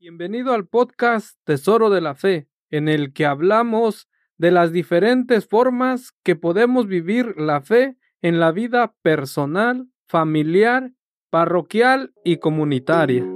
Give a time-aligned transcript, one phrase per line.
[0.00, 6.12] Bienvenido al podcast Tesoro de la Fe, en el que hablamos de las diferentes formas
[6.22, 10.92] que podemos vivir la fe en la vida personal, familiar,
[11.30, 13.26] parroquial y comunitaria.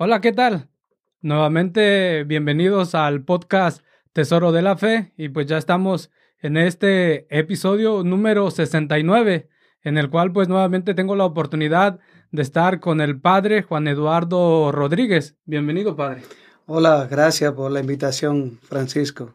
[0.00, 0.68] Hola, ¿qué tal?
[1.22, 8.04] Nuevamente, bienvenidos al podcast Tesoro de la Fe y pues ya estamos en este episodio
[8.04, 9.48] número 69,
[9.82, 11.98] en el cual pues nuevamente tengo la oportunidad
[12.30, 15.36] de estar con el padre Juan Eduardo Rodríguez.
[15.46, 16.22] Bienvenido, padre.
[16.66, 19.34] Hola, gracias por la invitación, Francisco.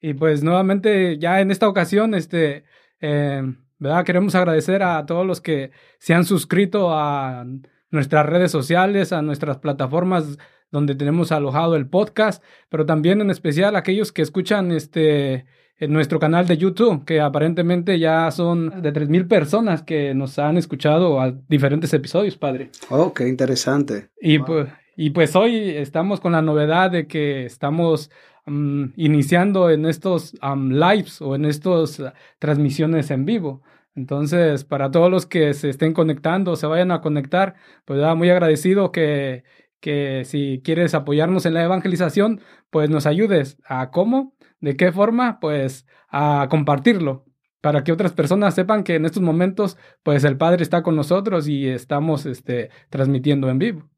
[0.00, 2.64] Y pues nuevamente ya en esta ocasión, este,
[3.02, 3.42] eh,
[3.78, 4.06] ¿verdad?
[4.06, 7.44] Queremos agradecer a todos los que se han suscrito a
[7.90, 10.38] nuestras redes sociales, a nuestras plataformas
[10.70, 15.46] donde tenemos alojado el podcast, pero también en especial aquellos que escuchan este
[15.80, 20.56] en nuestro canal de YouTube, que aparentemente ya son de 3.000 personas que nos han
[20.56, 22.70] escuchado a diferentes episodios, padre.
[22.90, 24.08] Oh, qué interesante.
[24.20, 28.10] Y, pues, y pues hoy estamos con la novedad de que estamos
[28.46, 32.02] mm, iniciando en estos lives o en estas
[32.40, 33.62] transmisiones en vivo.
[33.98, 38.30] Entonces, para todos los que se estén conectando, se vayan a conectar, pues ya muy
[38.30, 39.42] agradecido que,
[39.80, 43.58] que si quieres apoyarnos en la evangelización, pues nos ayudes.
[43.66, 44.36] ¿A cómo?
[44.60, 45.40] ¿De qué forma?
[45.40, 47.24] Pues a compartirlo
[47.60, 51.48] para que otras personas sepan que en estos momentos, pues el Padre está con nosotros
[51.48, 53.90] y estamos este, transmitiendo en vivo.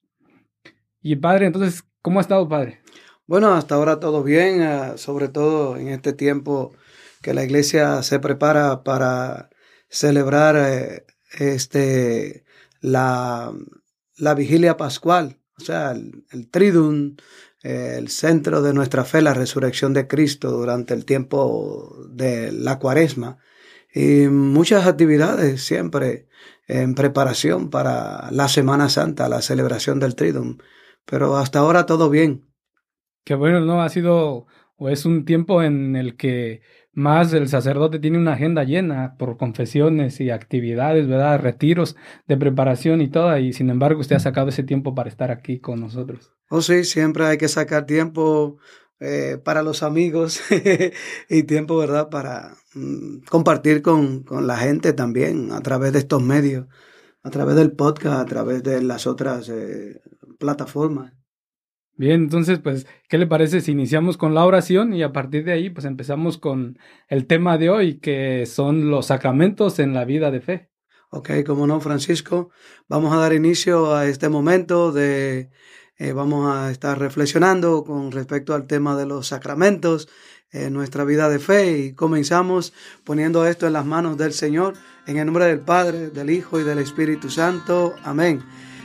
[1.03, 2.81] Y Padre, entonces, ¿cómo ha estado, Padre?
[3.27, 6.73] Bueno, hasta ahora todo bien, ah, sobre todo en este tiempo
[7.21, 9.51] que la iglesia se prepara para
[9.91, 11.05] celebrar eh,
[11.39, 12.45] este,
[12.81, 13.53] la,
[14.17, 17.17] la, vigilia pascual, o sea, el, el Tridum,
[17.63, 23.39] el centro de nuestra fe, la resurrección de Cristo durante el tiempo de la cuaresma.
[23.93, 26.29] Y muchas actividades siempre
[26.69, 30.59] en preparación para la Semana Santa, la celebración del Tridum.
[31.05, 32.47] Pero hasta ahora todo bien.
[33.25, 33.83] Qué bueno, ¿no?
[33.83, 36.63] Ha sido o es un tiempo en el que
[36.93, 41.41] más el sacerdote tiene una agenda llena por confesiones y actividades, ¿verdad?
[41.41, 41.97] Retiros
[42.27, 45.61] de preparación y todo, y sin embargo usted ha sacado ese tiempo para estar aquí
[45.61, 46.33] con nosotros.
[46.49, 48.59] Oh, sí, siempre hay que sacar tiempo
[48.99, 50.41] eh, para los amigos
[51.29, 52.09] y tiempo, ¿verdad?
[52.11, 56.67] Para mm, compartir con, con, la gente también a través de estos medios,
[57.23, 60.01] a través del podcast, a través de las otras eh,
[60.39, 61.13] plataformas.
[62.01, 65.53] Bien, entonces, pues, ¿qué le parece si iniciamos con la oración y a partir de
[65.53, 66.79] ahí, pues, empezamos con
[67.09, 70.71] el tema de hoy, que son los sacramentos en la vida de fe?
[71.11, 72.49] Ok, como no, Francisco,
[72.89, 75.51] vamos a dar inicio a este momento de,
[75.99, 80.09] eh, vamos a estar reflexionando con respecto al tema de los sacramentos
[80.53, 82.73] en nuestra vida de fe y comenzamos
[83.05, 84.73] poniendo esto en las manos del Señor,
[85.07, 87.95] en el nombre del Padre, del Hijo y del Espíritu Santo.
[88.05, 88.41] Amén.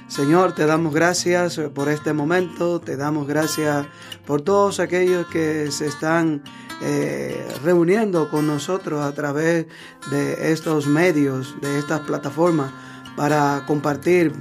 [0.08, 3.88] Señor, te damos gracias por este momento, te damos gracias
[4.26, 6.44] por todos aquellos que se están
[6.82, 9.66] eh, reuniendo con nosotros a través
[10.12, 12.72] de estos medios, de estas plataformas,
[13.16, 14.32] para compartir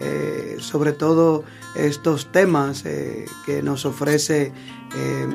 [0.00, 1.44] eh, sobre todo
[1.74, 4.52] estos temas eh, que nos ofrece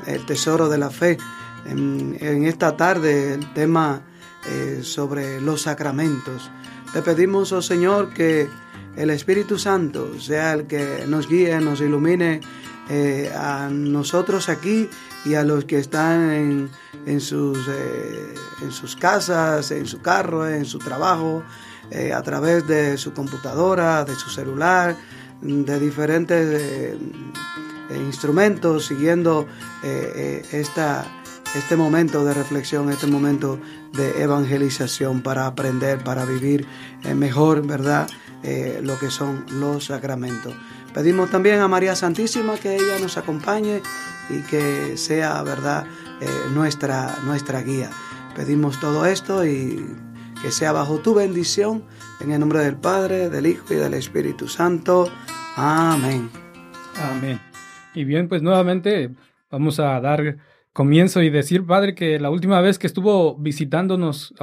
[0.05, 1.17] el Tesoro de la Fe.
[1.65, 4.01] En, en esta tarde el tema
[4.81, 6.49] sobre los sacramentos.
[6.93, 8.49] Te pedimos, oh Señor, que
[8.95, 12.41] el Espíritu Santo sea el que nos guíe, nos ilumine
[12.89, 14.89] eh, a nosotros aquí
[15.23, 16.69] y a los que están
[17.05, 21.43] en, sus, eh, en sus casas, en su carro, en su trabajo,
[21.89, 24.97] eh, a través de su computadora, de su celular,
[25.41, 26.97] de diferentes
[27.95, 29.47] instrumentos, siguiendo
[30.51, 31.03] esta,
[31.55, 33.57] este momento de reflexión, este momento
[33.93, 36.67] de evangelización para aprender, para vivir
[37.15, 38.07] mejor, ¿verdad?
[38.43, 40.53] Eh, lo que son los sacramentos.
[40.93, 43.81] Pedimos también a María Santísima que ella nos acompañe
[44.29, 45.85] y que sea, ¿verdad?,
[46.21, 47.89] eh, nuestra, nuestra guía.
[48.35, 49.85] Pedimos todo esto y
[50.41, 51.83] que sea bajo tu bendición,
[52.19, 55.07] en el nombre del Padre, del Hijo y del Espíritu Santo.
[55.55, 56.29] Amén.
[56.99, 57.39] Amén.
[57.93, 59.11] Y bien, pues nuevamente
[59.51, 60.37] vamos a dar
[60.73, 64.33] comienzo y decir, Padre, que la última vez que estuvo visitándonos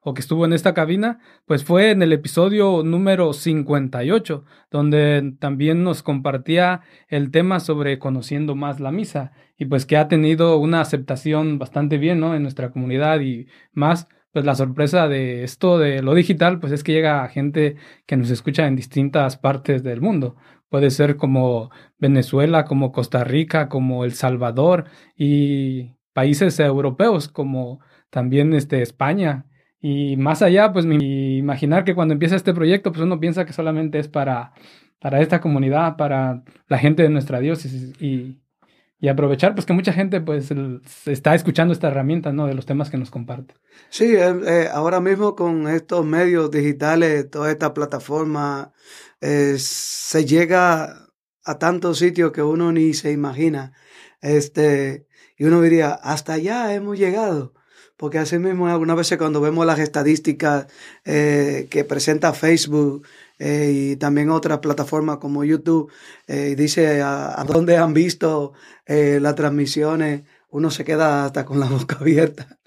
[0.00, 5.82] o que estuvo en esta cabina, pues fue en el episodio número 58, donde también
[5.82, 10.80] nos compartía el tema sobre conociendo más la misa y pues que ha tenido una
[10.80, 12.34] aceptación bastante bien, ¿no?
[12.34, 16.82] En nuestra comunidad y más pues la sorpresa de esto de lo digital, pues es
[16.82, 20.34] que llega gente que nos escucha en distintas partes del mundo.
[20.68, 24.86] Puede ser como Venezuela, como Costa Rica, como El Salvador
[25.16, 27.78] y países europeos como
[28.10, 29.46] también este, España.
[29.80, 34.00] Y más allá, pues imaginar que cuando empieza este proyecto, pues uno piensa que solamente
[34.00, 34.52] es para,
[34.98, 38.40] para esta comunidad, para la gente de nuestra diócesis y,
[38.98, 40.52] y aprovechar pues que mucha gente pues
[41.06, 42.46] está escuchando esta herramienta, ¿no?
[42.46, 43.54] De los temas que nos comparte.
[43.90, 48.72] Sí, eh, eh, ahora mismo con estos medios digitales, toda esta plataforma,
[49.20, 51.08] eh, se llega
[51.44, 53.72] a tantos sitios que uno ni se imagina.
[54.20, 55.06] Este,
[55.36, 57.52] y uno diría, hasta allá hemos llegado.
[57.96, 60.66] Porque así mismo algunas veces cuando vemos las estadísticas
[61.04, 63.06] que presenta Facebook,
[63.38, 65.90] eh, y también otras plataformas como YouTube,
[66.26, 68.52] eh, dice a, dónde han visto
[68.86, 72.58] eh, las transmisiones, uno se queda hasta con la boca abierta.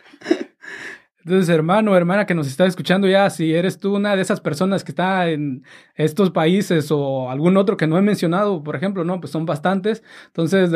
[1.23, 4.85] Entonces, hermano, hermana que nos está escuchando ya, si eres tú una de esas personas
[4.85, 5.63] que está en
[5.95, 10.03] estos países o algún otro que no he mencionado, por ejemplo, no, pues son bastantes.
[10.27, 10.71] Entonces,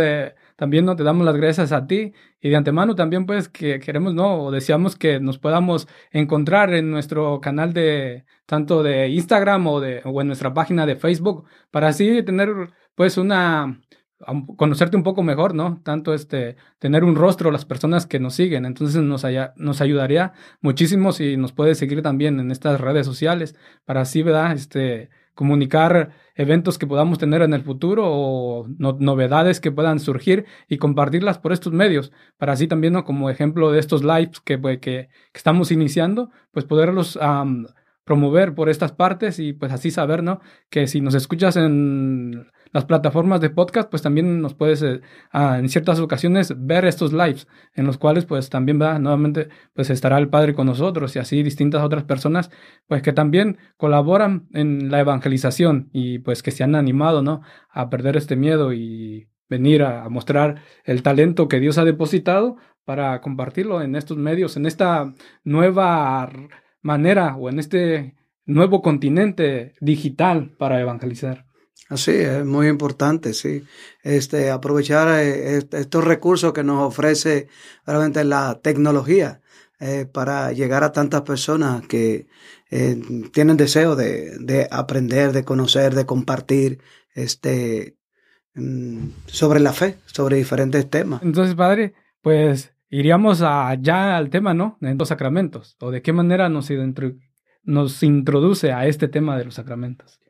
[0.61, 4.13] también no te damos las gracias a ti y de antemano también pues que queremos,
[4.13, 9.79] no, o deseamos que nos podamos encontrar en nuestro canal de tanto de Instagram o
[9.79, 12.49] de o en nuestra página de Facebook para así tener
[12.93, 13.81] pues una
[14.55, 15.81] conocerte un poco mejor, ¿no?
[15.83, 18.67] Tanto este, tener un rostro las personas que nos siguen.
[18.67, 19.25] Entonces nos,
[19.55, 24.51] nos ayudaría muchísimo si nos puedes seguir también en estas redes sociales para así, ¿verdad?
[24.51, 26.11] Este, comunicar
[26.41, 31.53] eventos que podamos tener en el futuro o novedades que puedan surgir y compartirlas por
[31.53, 33.03] estos medios, para así también, ¿no?
[33.03, 37.17] Como ejemplo de estos lives que, pues, que, estamos iniciando, pues poderlos
[38.03, 40.41] promover por estas partes y pues así saber, ¿no?
[40.69, 45.01] Que si nos escuchas en las plataformas de podcast, pues también nos puedes eh,
[45.33, 50.17] en ciertas ocasiones ver estos lives, en los cuales pues también va nuevamente pues estará
[50.17, 52.49] el Padre con nosotros y así distintas otras personas
[52.87, 57.41] pues que también colaboran en la evangelización y pues que se han animado, ¿no?
[57.69, 63.19] A perder este miedo y venir a, mostrar el talento que Dios ha depositado para
[63.21, 65.13] compartirlo en estos medios, en esta
[65.43, 66.31] nueva
[66.81, 68.15] manera o en este
[68.45, 71.50] nuevo continente digital para evangelizar.
[71.91, 73.63] Así, es muy importante, sí.
[74.01, 77.49] Este, aprovechar eh, estos recursos que nos ofrece
[77.85, 79.41] realmente la tecnología
[79.81, 82.27] eh, para llegar a tantas personas que
[82.69, 82.97] eh,
[83.33, 86.79] tienen deseo de, de, aprender, de conocer, de compartir
[87.13, 87.97] este,
[88.55, 91.21] mm, sobre la fe, sobre diferentes temas.
[91.23, 94.77] Entonces, padre, pues iríamos allá al tema, ¿no?
[94.79, 96.69] De los sacramentos, o de qué manera nos,
[97.63, 100.20] nos introduce a este tema de los sacramentos.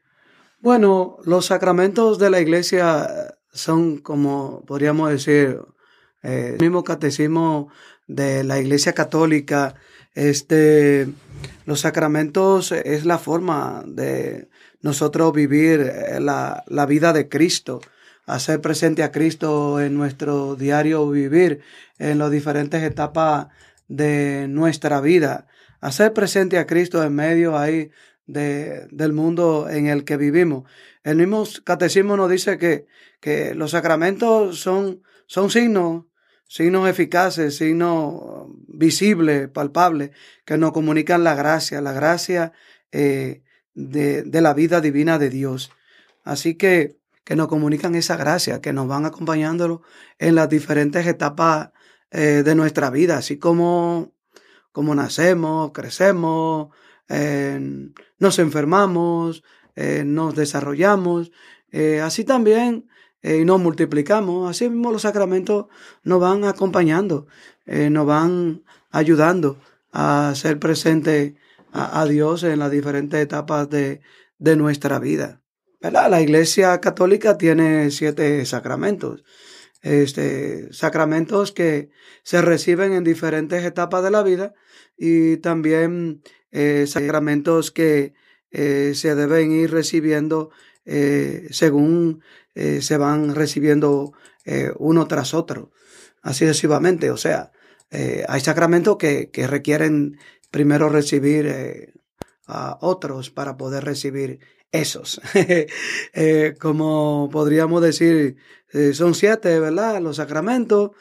[0.61, 5.59] Bueno, los sacramentos de la iglesia son como podríamos decir
[6.21, 7.69] eh, el mismo catecismo
[8.05, 9.73] de la iglesia católica.
[10.13, 11.07] Este,
[11.65, 14.49] los sacramentos es la forma de
[14.83, 17.81] nosotros vivir eh, la, la vida de Cristo,
[18.27, 21.61] hacer presente a Cristo en nuestro diario vivir,
[21.97, 23.47] en las diferentes etapas
[23.87, 25.47] de nuestra vida,
[25.79, 27.89] hacer presente a Cristo en medio ahí
[28.31, 30.69] de, del mundo en el que vivimos.
[31.03, 32.85] El mismo catecismo nos dice que,
[33.19, 36.05] que los sacramentos son, son signos,
[36.47, 40.11] signos eficaces, signos visibles, palpables,
[40.45, 42.53] que nos comunican la gracia, la gracia
[42.91, 43.43] eh,
[43.73, 45.71] de, de, la vida divina de Dios.
[46.23, 49.81] Así que, que nos comunican esa gracia, que nos van acompañándolo
[50.19, 51.69] en las diferentes etapas
[52.11, 54.13] eh, de nuestra vida, así como,
[54.71, 56.69] como nacemos, crecemos,
[58.19, 59.43] nos enfermamos,
[59.75, 61.31] eh, nos desarrollamos,
[61.71, 62.89] eh, así también
[63.21, 65.67] eh, nos multiplicamos, así mismo los sacramentos
[66.03, 67.27] nos van acompañando,
[67.65, 69.59] nos van ayudando
[69.93, 71.35] a ser presente
[71.71, 74.01] a, Dios en las diferentes etapas de,
[74.39, 75.41] de nuestra vida.
[75.79, 79.23] La Iglesia Católica tiene siete sacramentos.
[79.81, 81.89] Este, sacramentos que
[82.23, 84.53] se reciben en diferentes etapas de la vida
[84.97, 86.21] y también
[86.51, 88.13] eh, sacramentos que
[88.51, 90.49] eh, se deben ir recibiendo
[90.85, 92.21] eh, según
[92.53, 94.11] se van recibiendo
[94.77, 95.71] uno tras otro,
[96.21, 97.09] así sucesivamente.
[97.09, 97.53] O sea,
[98.27, 100.17] hay sacramentos que, que, requieren
[100.49, 101.93] primero recibir
[102.47, 104.39] a otros para poder recibir
[104.73, 105.21] esos.
[106.59, 108.35] como podríamos decir,
[108.91, 110.01] son siete, ¿verdad?
[110.01, 110.91] Los sacramentos.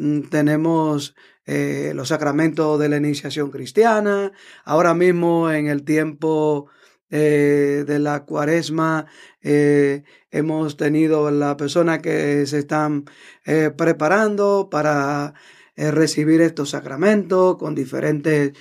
[0.00, 1.14] Mm, tenemos
[1.46, 4.32] eh, los sacramentos de la iniciación cristiana.
[4.64, 6.68] Ahora mismo en el tiempo
[7.10, 9.06] eh, de la cuaresma
[9.42, 13.04] eh, hemos tenido la persona que se están
[13.76, 15.34] preparando para
[15.76, 18.52] recibir estos sacramentos con diferentes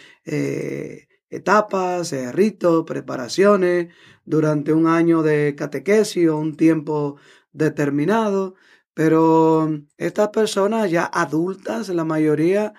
[1.29, 3.89] etapas, ritos, preparaciones,
[4.25, 7.17] durante un año de catequesis o un tiempo
[7.51, 8.55] determinado.
[8.99, 12.73] Pero estas personas ya adultas, la mayoría,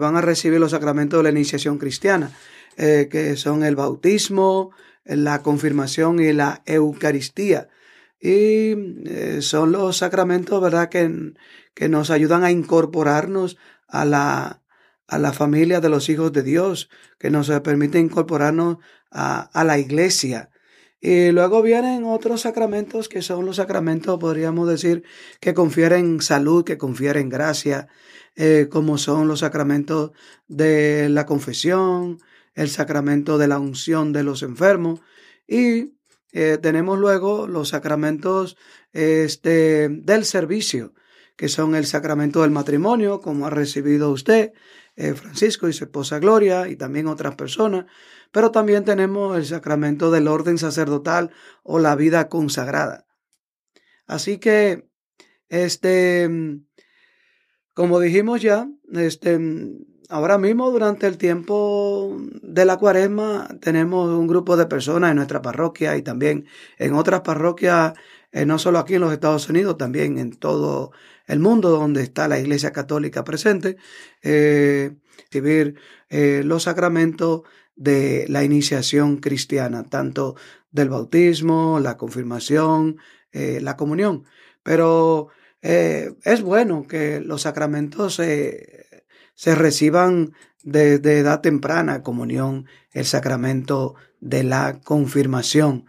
[0.00, 2.32] van a recibir los sacramentos de la iniciación cristiana,
[2.76, 4.72] que son el bautismo,
[5.04, 7.68] la confirmación y la Eucaristía.
[8.20, 8.74] Y
[9.06, 11.34] eh, son los sacramentos, ¿verdad?, que,
[11.74, 13.56] que, nos ayudan a incorporarnos
[13.86, 14.62] a la,
[15.06, 18.78] a la familia de los hijos de Dios, que nos permite incorporarnos
[19.12, 20.50] a, a la iglesia.
[21.06, 25.04] Y luego vienen otros sacramentos que son los sacramentos, podríamos decir,
[25.38, 27.88] que confieren salud, que confieren gracia,
[28.36, 30.12] eh, como son los sacramentos
[30.48, 32.20] de la confesión,
[32.54, 35.00] el sacramento de la unción de los enfermos.
[35.46, 35.92] Y
[36.32, 38.56] eh, tenemos luego los sacramentos
[38.94, 40.94] este, del servicio,
[41.36, 44.52] que son el sacramento del matrimonio, como ha recibido usted,
[44.96, 47.86] eh, Francisco y su esposa Gloria, y también otras personas,
[48.30, 51.30] pero también tenemos el sacramento del orden sacerdotal
[51.62, 53.06] o la vida consagrada.
[54.06, 54.88] Así que,
[55.48, 56.28] este,
[57.72, 59.40] como dijimos ya, este,
[60.08, 65.42] ahora mismo durante el tiempo de la cuaresma tenemos un grupo de personas en nuestra
[65.42, 66.46] parroquia y también
[66.78, 67.94] en otras parroquias,
[68.30, 70.92] eh, no solo aquí en los Estados Unidos, también en todo
[71.26, 73.76] el mundo donde está la Iglesia Católica presente,
[74.22, 74.96] eh,
[75.30, 75.76] recibir
[76.08, 77.42] eh, los sacramentos
[77.76, 80.36] de la iniciación cristiana, tanto
[80.70, 82.98] del bautismo, la confirmación,
[83.32, 84.24] la comunión.
[84.62, 88.84] Pero es bueno que los sacramentos se
[89.34, 95.86] se reciban desde edad temprana comunión, el sacramento de la confirmación.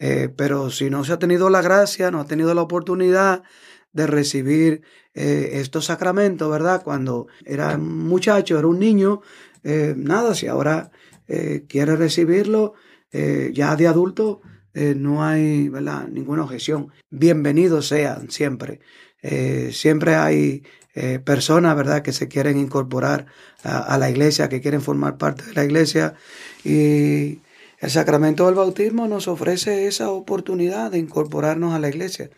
[0.00, 3.42] Eh, pero si no se ha tenido la gracia, no ha tenido la oportunidad
[3.98, 4.82] de recibir
[5.14, 6.82] eh, estos sacramentos, ¿verdad?
[6.82, 9.20] Cuando era un muchacho, era un niño,
[9.64, 10.90] eh, nada, si ahora
[11.68, 12.72] quiere recibirlo
[13.12, 14.40] ya de adulto,
[14.72, 16.08] no hay ¿verdad?
[16.08, 16.90] ninguna objeción.
[17.10, 18.80] Bienvenidos sean siempre.
[19.70, 20.62] siempre hay
[21.00, 23.26] eh, personas, ¿verdad?, que se quieren incorporar
[23.62, 26.14] a, la iglesia, que quieren formar parte de la iglesia.
[26.64, 27.38] Y
[27.80, 32.30] el sacramento del bautismo nos ofrece esa oportunidad de incorporarnos a la iglesia.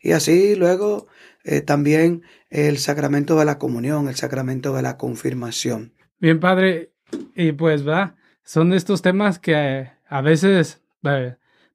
[0.00, 1.06] Y así luego
[1.44, 5.92] eh, también el sacramento de la comunión, el sacramento de la confirmación.
[6.18, 6.92] Bien, padre,
[7.34, 10.82] y pues va, son estos temas que eh, a veces,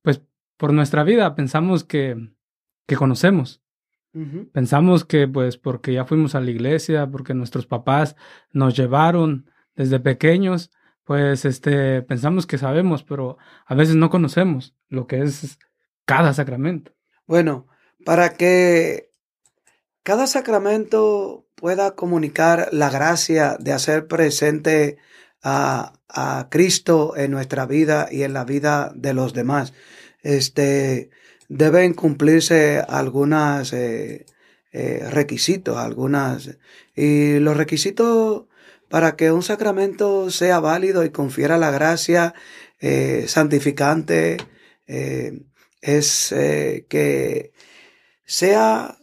[0.01, 0.21] pues
[0.57, 2.15] por nuestra vida pensamos que,
[2.87, 3.61] que conocemos.
[4.51, 8.17] Pensamos que pues porque ya fuimos a la iglesia, porque nuestros papás
[8.51, 10.69] nos llevaron desde pequeños,
[11.11, 15.59] pues este pensamos que sabemos, pero a veces no conocemos lo que es
[16.05, 16.93] cada sacramento.
[17.27, 17.67] Bueno,
[18.05, 19.09] para que
[20.03, 24.99] cada sacramento pueda comunicar la gracia de hacer presente
[25.43, 25.97] a,
[26.49, 29.73] Cristo en nuestra vida y en la vida de los demás.
[30.23, 31.09] Este,
[31.49, 34.25] deben cumplirse algunos eh,
[34.71, 36.57] eh, requisitos, algunas,
[36.95, 38.45] y los requisitos
[38.91, 42.33] para que un sacramento sea válido y confiera la gracia
[42.79, 44.37] eh, santificante
[45.81, 46.35] es
[46.89, 47.53] que
[48.25, 48.97] sea,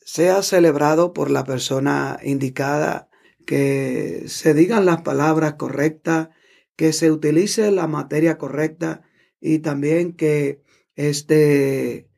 [0.00, 3.08] sea celebrado por la persona indicada,
[3.46, 6.28] que se digan las palabras correctas,
[6.76, 9.02] que se utilice la materia correcta
[9.40, 10.62] y también que
[10.96, 12.08] este,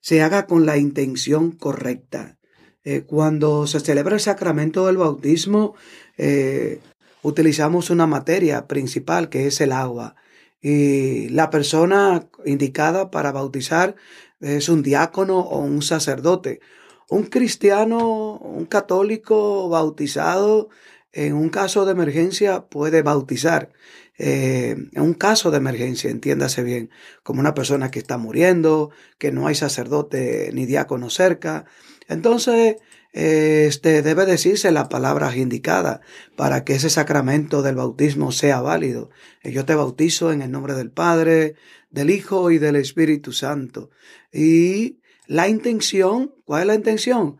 [0.00, 2.38] se haga con la intención correcta.
[2.84, 5.74] Eh, cuando se celebra el sacramento del bautismo,
[6.16, 6.80] eh,
[7.22, 10.16] utilizamos una materia principal que es el agua.
[10.60, 13.94] Y la persona indicada para bautizar
[14.40, 16.60] es un diácono o un sacerdote.
[17.08, 20.68] Un cristiano, un católico bautizado,
[21.12, 23.70] en un caso de emergencia puede bautizar
[24.18, 26.90] en eh, un caso de emergencia, entiéndase bien,
[27.22, 31.66] como una persona que está muriendo, que no hay sacerdote ni diácono cerca.
[32.08, 32.76] Entonces,
[33.16, 36.00] este, debe decirse las palabras indicadas
[36.36, 39.08] para que ese sacramento del bautismo sea válido.
[39.42, 41.54] Eh, yo te bautizo en el nombre del Padre,
[41.90, 43.88] del Hijo y del Espíritu Santo.
[44.34, 47.38] Y la intención, ¿cuál es la intención?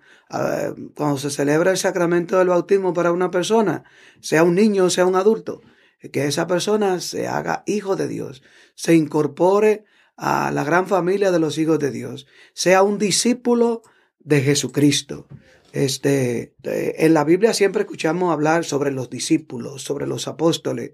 [0.95, 3.85] Cuando se celebra el sacramento del bautismo para una persona,
[4.21, 5.61] sea un niño o sea un adulto,
[6.11, 8.43] que esa persona se haga hijo de Dios,
[8.75, 9.85] se incorpore
[10.17, 13.83] a la gran familia de los hijos de Dios, sea un discípulo
[14.21, 15.29] de Jesucristo.
[15.77, 20.93] Este, en la Biblia siempre escuchamos hablar sobre los discípulos, sobre los apóstoles.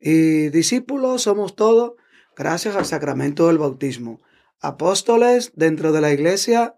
[0.00, 1.92] Y discípulos somos todos
[2.36, 4.20] gracias al sacramento del bautismo.
[4.60, 6.74] Apóstoles dentro de la iglesia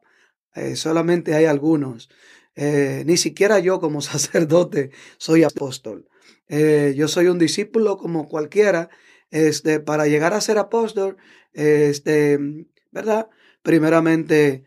[0.54, 2.10] eh, solamente hay algunos.
[2.56, 6.10] eh, ni siquiera yo como sacerdote soy apóstol.
[6.48, 8.90] Eh, yo soy un discípulo como cualquiera.
[9.30, 11.16] Este, para llegar a ser apóstol,
[11.54, 12.38] este,
[12.92, 13.30] ¿verdad?
[13.62, 14.64] Primeramente,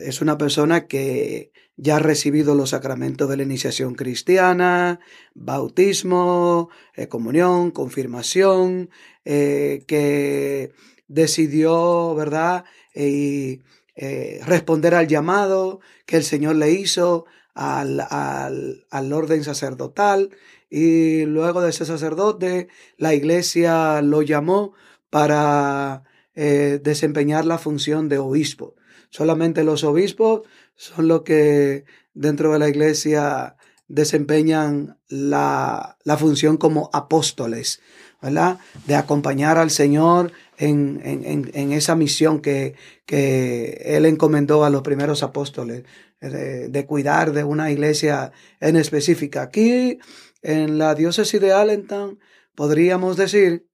[0.00, 5.00] es una persona que ya ha recibido los sacramentos de la iniciación cristiana,
[5.34, 8.90] bautismo, eh, comunión, confirmación,
[9.24, 10.72] que
[11.06, 12.64] decidió, ¿verdad?
[12.94, 13.60] Y
[14.00, 20.30] eh, responder al llamado que el Señor le hizo al, al, orden sacerdotal
[20.70, 24.74] y luego de ese sacerdote la iglesia lo llamó
[25.10, 26.04] para
[26.36, 28.76] eh, desempeñar la función de obispo.
[29.10, 30.42] Solamente los obispos
[30.74, 31.84] son los que
[32.14, 33.56] dentro de la iglesia
[33.88, 37.80] desempeñan la, la función como apóstoles,
[38.20, 38.58] ¿verdad?
[38.86, 42.74] De acompañar al Señor en, en, en esa misión que,
[43.06, 45.84] que, Él encomendó a los primeros apóstoles,
[46.20, 49.42] de, cuidar de una iglesia en específica.
[49.42, 49.98] Aquí,
[50.42, 52.18] en la diócesis de Allentown,
[52.54, 53.68] podríamos decir,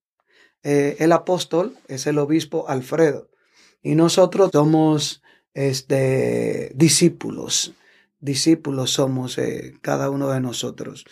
[0.63, 3.31] eh, el apóstol es el obispo Alfredo,
[3.83, 5.23] y nosotros somos
[5.55, 7.75] este, discípulos,
[8.21, 11.07] discípulos somos eh, cada uno de nosotros.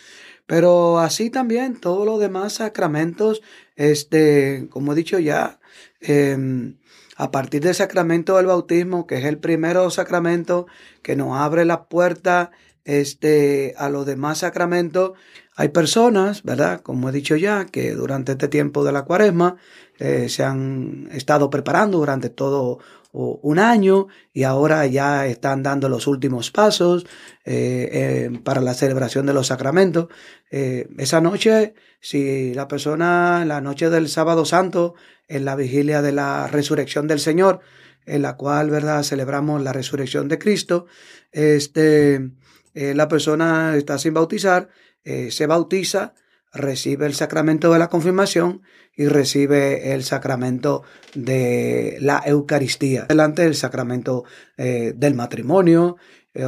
[0.45, 3.41] Pero así también todos los demás sacramentos,
[3.75, 5.59] este, como he dicho ya,
[6.01, 6.77] em,
[7.15, 10.67] a partir del sacramento del bautismo, que es el primero sacramento
[11.01, 12.51] que nos abre la puerta
[12.85, 15.13] este, a los demás sacramentos,
[15.55, 16.81] hay personas, ¿verdad?
[16.81, 19.57] Como he dicho ya, que durante este tiempo de la cuaresma
[19.99, 22.79] eh, se han estado preparando durante todo
[23.13, 27.05] un año y ahora ya están dando los últimos pasos
[27.45, 30.07] eh, eh, para la celebración de los sacramentos.
[30.49, 34.95] Eh, esa noche, si la persona, la noche del sábado santo,
[35.27, 37.61] en la vigilia de la resurrección del Señor,
[38.05, 40.87] en la cual, ¿verdad?, celebramos la resurrección de Cristo,
[41.31, 42.31] este,
[42.73, 44.69] la persona está sin bautizar,
[45.03, 46.13] se bautiza,
[46.53, 48.61] recibe el sacramento de la confirmación
[48.95, 50.83] y recibe el sacramento
[51.15, 53.05] de la Eucaristía.
[53.09, 54.23] Delante del sacramento
[54.57, 55.97] eh, del matrimonio,
[56.33, 56.45] eh,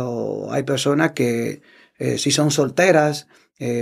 [0.52, 1.62] hay personas que
[1.98, 3.28] eh, si son solteras,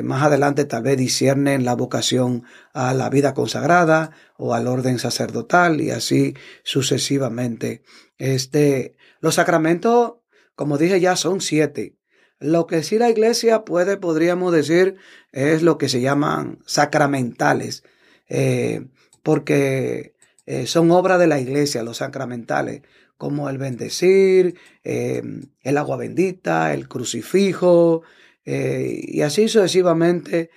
[0.03, 2.43] más adelante tal vez disciernen la vocación
[2.75, 7.81] a la vida consagrada o al orden sacerdotal y así sucesivamente.
[8.19, 10.17] Este, los sacramentos,
[10.53, 11.97] como dije ya, son siete.
[12.43, 14.97] Lo que sí la iglesia puede, podríamos decir,
[15.32, 17.86] es lo que se llaman sacramentales,
[18.27, 18.86] eh,
[19.23, 20.13] porque
[20.45, 22.82] eh, son obra de la iglesia, los sacramentales,
[23.17, 25.23] como el bendecir, eh,
[25.62, 28.03] el agua bendita, el crucifijo,
[28.45, 30.49] y así sucesivamente,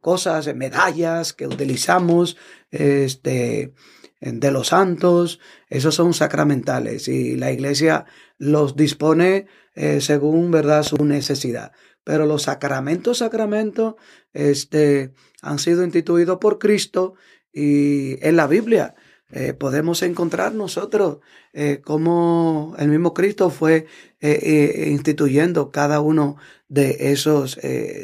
[0.00, 2.38] cosas, medallas que utilizamos,
[2.70, 3.74] este,
[4.18, 8.06] de los santos, esos son sacramentales y la iglesia
[8.38, 11.72] los dispone eh, según verdad su necesidad.
[12.04, 13.94] Pero los sacramentos, sacramentos,
[14.32, 17.14] este, han sido instituidos por Cristo
[17.52, 18.94] y en la Biblia
[19.30, 21.18] eh, podemos encontrar nosotros
[21.52, 23.86] eh, cómo el mismo Cristo fue
[24.20, 26.36] instituyendo cada uno
[26.68, 27.58] de esos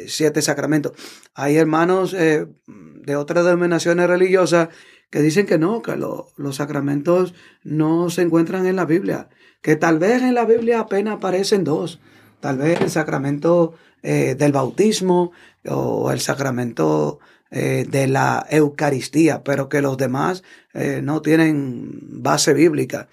[0.07, 0.93] siete sacramentos.
[1.33, 4.69] Hay hermanos de otras denominaciones religiosas
[5.09, 9.29] que dicen que no, que los sacramentos no se encuentran en la Biblia,
[9.63, 11.99] que tal vez en la Biblia apenas aparecen dos,
[12.41, 13.73] tal vez el sacramento
[14.03, 15.31] eh, del bautismo
[15.65, 22.53] o el sacramento eh, de la Eucaristía, pero que los demás eh, no tienen base
[22.53, 23.07] bíblica.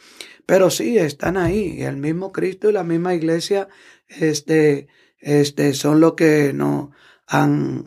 [0.45, 3.69] Pero sí están ahí, el mismo Cristo y la misma iglesia
[4.09, 4.89] este,
[5.21, 6.91] este, son los que no
[7.29, 7.87] han,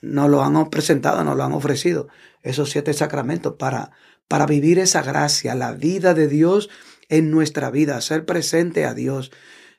[0.00, 2.08] nos lo han presentado, nos lo han ofrecido
[2.42, 3.92] esos siete sacramentos para,
[4.26, 6.68] para vivir esa gracia, la vida de Dios
[7.12, 9.32] en nuestra vida, ser presente a Dios.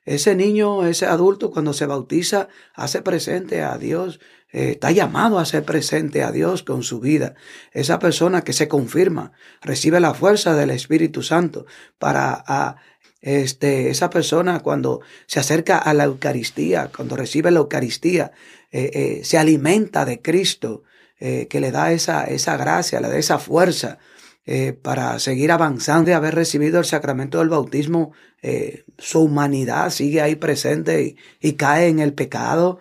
[0.06, 4.20] Ese niño, ese adulto, cuando se bautiza, hace presente a Dios,
[4.52, 7.34] eh, está llamado a ser presente a Dios con su vida.
[7.72, 11.66] Esa persona que se confirma, recibe la fuerza del Espíritu Santo
[11.98, 12.76] para
[13.22, 18.32] este, esa persona cuando se acerca a la Eucaristía, cuando recibe la Eucaristía,
[18.72, 20.84] eh, eh, se alimenta de Cristo,
[21.20, 23.98] que le da esa, esa gracia, le da esa fuerza
[24.46, 30.22] eh, para seguir avanzando de haber recibido el sacramento del bautismo, eh, su humanidad sigue
[30.22, 32.80] ahí presente y, cae en el pecado.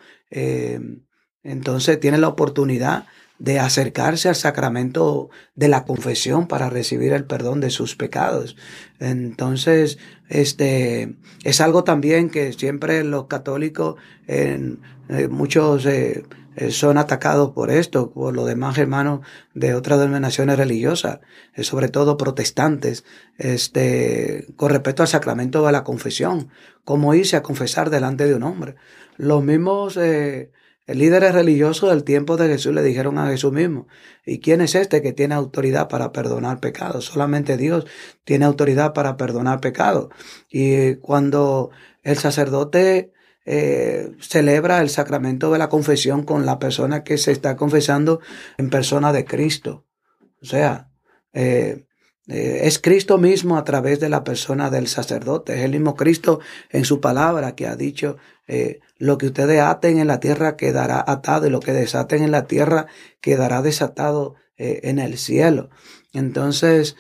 [1.43, 3.07] entonces tiene la oportunidad
[3.43, 8.57] de acercarse al sacramento de la confesión para recibir el perdón de sus pecados.
[9.01, 9.99] Entonces,
[10.29, 13.97] este es algo también que siempre los católicos
[14.29, 14.81] en,
[15.29, 16.23] muchos eh,
[16.71, 19.21] son atacados por esto, por los demás hermanos
[19.55, 21.21] de otras denominaciones religiosas,
[21.55, 23.05] eh, sobre todo protestantes,
[23.39, 26.51] este, con respecto al sacramento de la confesión,
[26.85, 28.77] cómo irse a confesar delante de un hombre.
[29.17, 30.53] Los mismos eh,
[30.87, 33.87] líderes religiosos del tiempo de Jesús le dijeron a Jesús mismo,
[34.27, 37.07] ¿y quién es este que tiene autoridad para perdonar pecados?
[37.07, 37.87] Solamente Dios
[38.25, 40.09] tiene autoridad para perdonar pecados.
[40.51, 41.71] Y cuando
[42.03, 43.13] el sacerdote
[43.45, 48.21] eh, celebra el sacramento de la confesión con la persona que se está confesando
[48.57, 49.85] en persona de Cristo.
[50.41, 50.91] O sea,
[51.33, 51.87] eh,
[52.29, 55.55] eh, es Cristo mismo a través de la persona del sacerdote.
[55.55, 56.39] Es el mismo Cristo
[56.71, 58.17] en su palabra que ha dicho,
[58.99, 62.47] lo que ustedes aten en la tierra quedará atado y lo que desaten en la
[62.47, 62.87] tierra
[63.23, 65.71] quedará desatado en el cielo.
[66.13, 66.97] Entonces,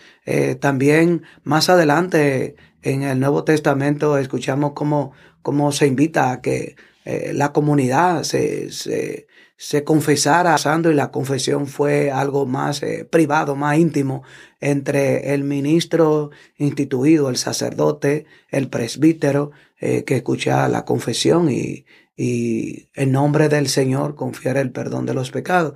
[0.60, 7.32] también más adelante en el Nuevo Testamento escuchamos cómo cómo se invita a que eh,
[7.34, 14.22] la comunidad se, se, confesara y la confesión fue algo más eh, privado, más íntimo
[14.60, 19.50] entre el ministro instituido, el sacerdote, el presbítero,
[19.80, 25.14] eh, que escucha la confesión y, y en nombre del Señor confiere el perdón de
[25.14, 25.74] los pecados.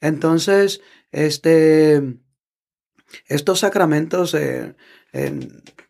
[0.00, 2.18] Entonces, este,
[3.26, 4.36] estos sacramentos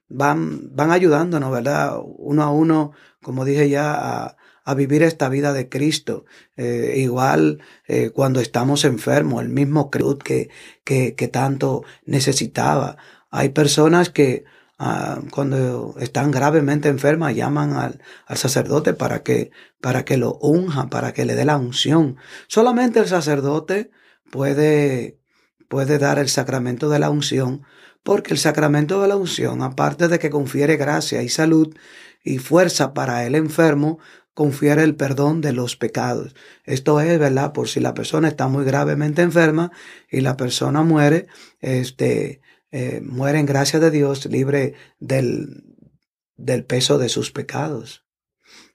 [0.09, 1.99] van, van ayudándonos, ¿verdad?
[2.03, 2.93] Uno a uno
[3.29, 6.25] como dije ya, a, vivir esta vida de Cristo.
[6.57, 10.49] Eh, igual eh, cuando estamos enfermos, el mismo cruz que,
[10.83, 12.97] que, que tanto necesitaba.
[13.31, 14.45] Hay personas que
[14.79, 19.51] ah, cuando están gravemente enfermas llaman al, al, sacerdote para que,
[19.83, 22.17] para que lo unja, para que le dé la unción.
[22.47, 23.91] Solamente el sacerdote
[24.31, 25.19] puede,
[25.69, 27.63] puede dar el sacramento de la unción,
[28.03, 31.75] porque el sacramento de la unción, aparte de que confiere gracia y salud,
[32.23, 33.99] y fuerza para el enfermo,
[34.35, 36.35] confiere el perdón de los pecados.
[36.65, 37.53] Esto es, ¿verdad?
[37.53, 39.73] Por si la persona está muy gravemente enferma
[40.11, 41.27] y la persona muere,
[41.61, 45.65] este, eh, muere en gracia de Dios, libre del,
[46.37, 48.05] del peso de sus pecados.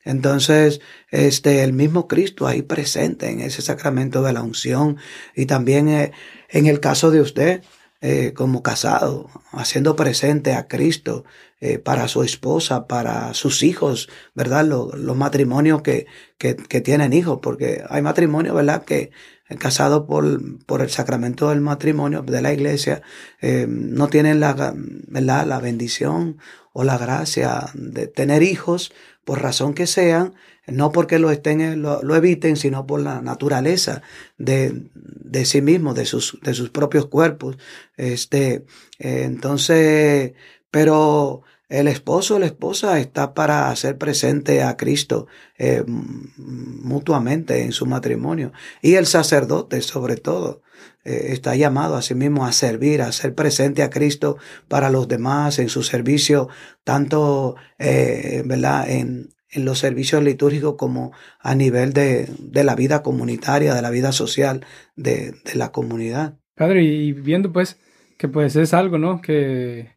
[0.04, 4.98] Entonces, este, el mismo Cristo ahí presente en ese sacramento de la unción
[5.36, 6.12] y también eh,
[6.50, 7.64] en el caso de usted,
[8.02, 11.24] eh, como casado, haciendo presente a Cristo
[11.66, 14.66] eh, para su esposa, para sus hijos, ¿verdad?
[14.66, 18.84] Los, matrimonios que, que, tienen hijos, porque hay matrimonios, ¿verdad?
[18.84, 19.12] Que
[19.48, 20.26] eh, casados por,
[20.66, 23.02] por el sacramento del matrimonio de la iglesia
[23.42, 25.46] no tienen la, ¿verdad?
[25.48, 26.38] la bendición
[26.74, 28.92] o la gracia de tener hijos
[29.24, 30.34] por razón que sean,
[30.68, 34.02] no porque lo estén, lo, eviten, sino por la naturaleza
[34.38, 37.58] de, de sí mismos, de sus, de sus propios cuerpos.
[37.98, 38.66] Este,
[39.00, 40.34] eh, entonces,
[40.72, 41.44] pero
[41.80, 47.86] el esposo o la esposa está para hacer presente a Cristo eh, mutuamente en su
[47.86, 48.52] matrimonio.
[48.82, 50.62] Y el sacerdote, sobre todo,
[51.04, 55.08] eh, está llamado a sí mismo a servir, a ser presente a Cristo para los
[55.08, 56.50] demás en su servicio,
[56.84, 58.90] tanto ¿verdad?
[58.90, 63.90] En, en los servicios litúrgicos como a nivel de, de la vida comunitaria, de la
[63.90, 66.38] vida social de, de, la comunidad.
[66.56, 67.80] Padre, y viendo pues
[68.18, 69.22] que pues es algo, ¿no?
[69.22, 69.93] Que,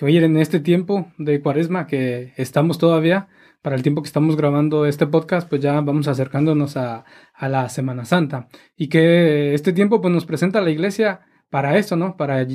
[0.00, 3.28] que hoy en este tiempo de cuaresma que estamos todavía,
[3.60, 7.68] para el tiempo que estamos grabando este podcast, pues ya vamos acercándonos a, a la
[7.68, 8.48] Semana Santa.
[8.78, 12.16] Y que este tiempo pues nos presenta la iglesia para eso, ¿no?
[12.16, 12.46] Para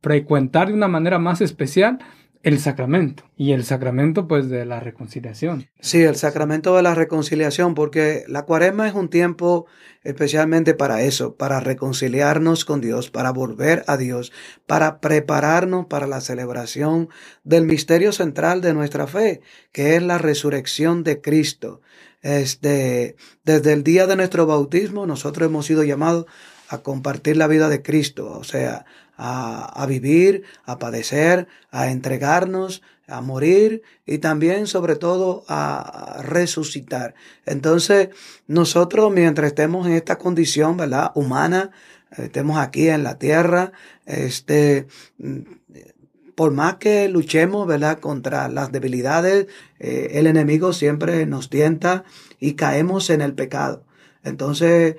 [0.00, 1.98] frecuentar de una manera más especial
[2.44, 5.66] el sacramento y el sacramento pues de la reconciliación.
[5.80, 9.66] Sí, el sacramento de la reconciliación, porque la cuaresma es un tiempo
[10.02, 14.30] especialmente para eso, para reconciliarnos con Dios, para volver a Dios,
[14.66, 17.08] para prepararnos para la celebración
[17.44, 19.40] del misterio central de nuestra fe,
[19.72, 21.80] que es la resurrección de Cristo.
[22.20, 26.26] Este, desde el día de nuestro bautismo nosotros hemos sido llamados
[26.68, 28.84] a compartir la vida de Cristo, o sea,
[29.16, 37.14] a, vivir, a padecer, a entregarnos, a morir y también sobre todo a resucitar.
[37.44, 38.08] Entonces,
[38.46, 41.12] nosotros mientras estemos en esta condición, ¿verdad?
[41.14, 41.70] Humana,
[42.16, 43.72] estemos aquí en la tierra,
[44.06, 44.86] este,
[46.34, 47.98] por más que luchemos, ¿verdad?
[48.00, 49.46] Contra las debilidades,
[49.78, 52.04] eh, el enemigo siempre nos tienta
[52.40, 53.84] y caemos en el pecado.
[54.24, 54.96] Entonces,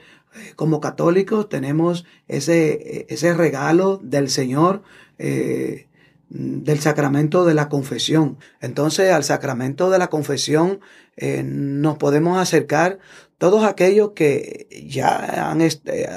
[0.55, 4.83] como católicos tenemos ese, ese regalo del Señor,
[5.17, 5.87] eh,
[6.29, 8.37] del sacramento de la confesión.
[8.61, 10.79] Entonces al sacramento de la confesión
[11.17, 12.99] eh, nos podemos acercar
[13.37, 16.07] todos aquellos que ya han, este,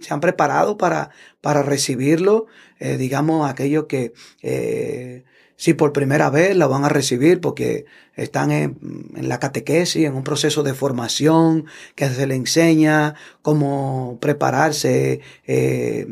[0.00, 2.46] se han preparado para, para recibirlo,
[2.78, 4.12] eh, digamos aquellos que
[5.58, 8.78] si por primera vez la van a recibir porque están en,
[9.16, 11.66] la catequesis, en un proceso de formación
[11.96, 16.06] que se le enseña cómo prepararse eh,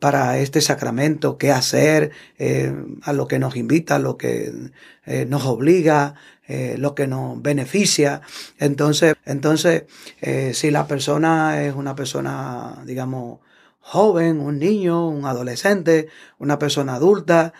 [0.00, 4.52] para este sacramento, qué hacer, eh, a lo que nos invita, a lo que
[5.06, 6.14] eh, nos obliga,
[6.76, 8.20] lo que nos beneficia.
[8.58, 9.84] Entonces, entonces
[10.52, 13.38] si la persona es una persona, digamos,
[13.80, 16.08] joven, un niño, un adolescente,
[16.38, 17.54] una persona adulta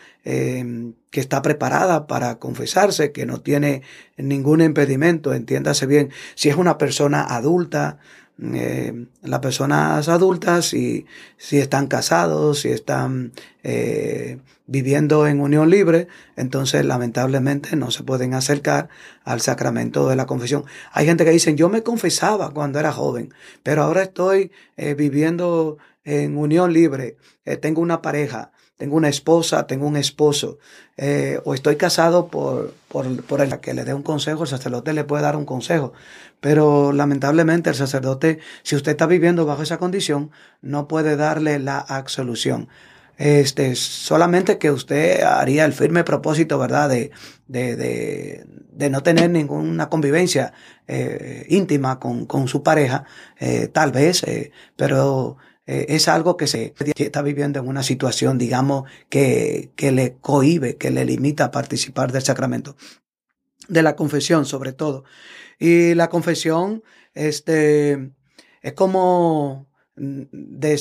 [1.14, 3.82] que está preparada para confesarse, que no tiene
[4.16, 7.98] ningún impedimento, entiéndase bien, si es una persona adulta,
[8.42, 16.08] em, las personas adultas, si, si están casados, si están eh, viviendo en unión libre,
[16.34, 18.88] entonces lamentablemente no se pueden acercar
[19.22, 20.64] al sacramento de la confesión.
[20.90, 25.78] Hay gente que dice, yo me confesaba cuando era joven, pero ahora estoy eh, viviendo
[26.02, 28.50] en unión libre, eh, tengo una pareja,
[28.84, 30.58] tengo una esposa, tengo un esposo,
[30.98, 34.92] eh, o estoy casado por, por, por, el que le dé un consejo, el sacerdote
[34.92, 35.94] le puede dar un consejo.
[36.40, 41.78] Pero lamentablemente el sacerdote, si usted está viviendo bajo esa condición, no puede darle la
[41.78, 42.68] absolución.
[43.16, 47.10] Este, solamente que usted haría el firme propósito, ¿verdad?, de,
[47.48, 50.52] de, de, no tener ninguna convivencia
[50.88, 53.04] eh, íntima con, con, su pareja,
[53.72, 54.26] tal vez,
[54.76, 60.16] pero eh, es algo que se está viviendo en una situación, digamos, que, que le
[60.16, 62.76] cohibe, que le limita a participar del sacramento.
[63.68, 65.04] De la confesión, sobre todo.
[65.58, 66.82] Y la confesión,
[67.14, 68.10] este,
[68.60, 70.22] es como mm,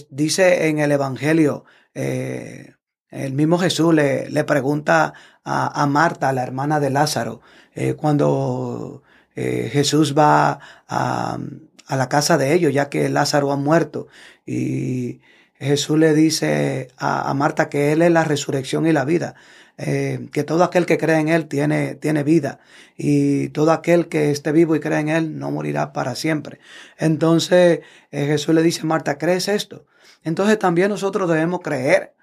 [0.09, 2.73] dice en el Evangelio, eh,
[3.09, 5.13] el mismo Jesús le, le pregunta
[5.45, 7.41] a, a, Marta, la hermana de Lázaro,
[7.73, 9.03] eh, cuando
[9.35, 11.39] Jesús va a,
[11.87, 14.07] a la casa de ellos, ya que Lázaro ha muerto.
[14.45, 15.21] Y
[15.63, 19.35] Jesús le dice a, Marta que Él es la resurrección y la vida.
[19.77, 22.59] Eh, que todo aquel que cree en Él tiene, tiene vida
[22.95, 26.59] y todo aquel que esté vivo y cree en Él no morirá para siempre.
[26.99, 27.79] Entonces
[28.11, 29.87] eh, Jesús le dice a Marta, ¿crees esto?
[30.23, 32.13] Entonces también nosotros debemos creer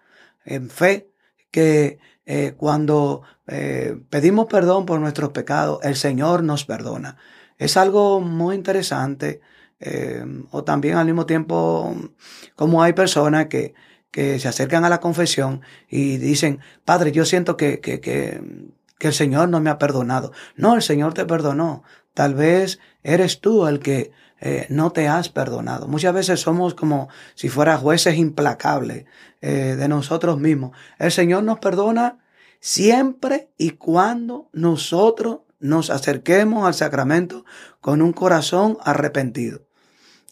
[0.44, 1.10] en fe
[1.50, 3.22] que eh, cuando
[4.10, 7.16] pedimos perdón por nuestros pecados, el Señor nos perdona.
[7.58, 9.40] Es algo muy interesante
[9.80, 11.94] eh, o también al mismo tiempo,
[12.54, 13.74] como hay personas que,
[14.10, 18.40] que se acercan a la confesión y dicen, Padre, yo siento que, que, que,
[19.00, 20.32] el Señor no me ha perdonado.
[20.56, 21.82] No, el Señor te perdonó.
[22.12, 25.88] Tal vez eres tú el que eh, no te has perdonado.
[25.88, 29.06] Muchas veces somos como si fuera jueces implacables
[29.40, 30.76] eh, de nosotros mismos.
[30.98, 32.18] El Señor nos perdona
[32.60, 37.44] siempre y cuando nosotros nos acerquemos al sacramento
[37.80, 39.69] con un corazón arrepentido.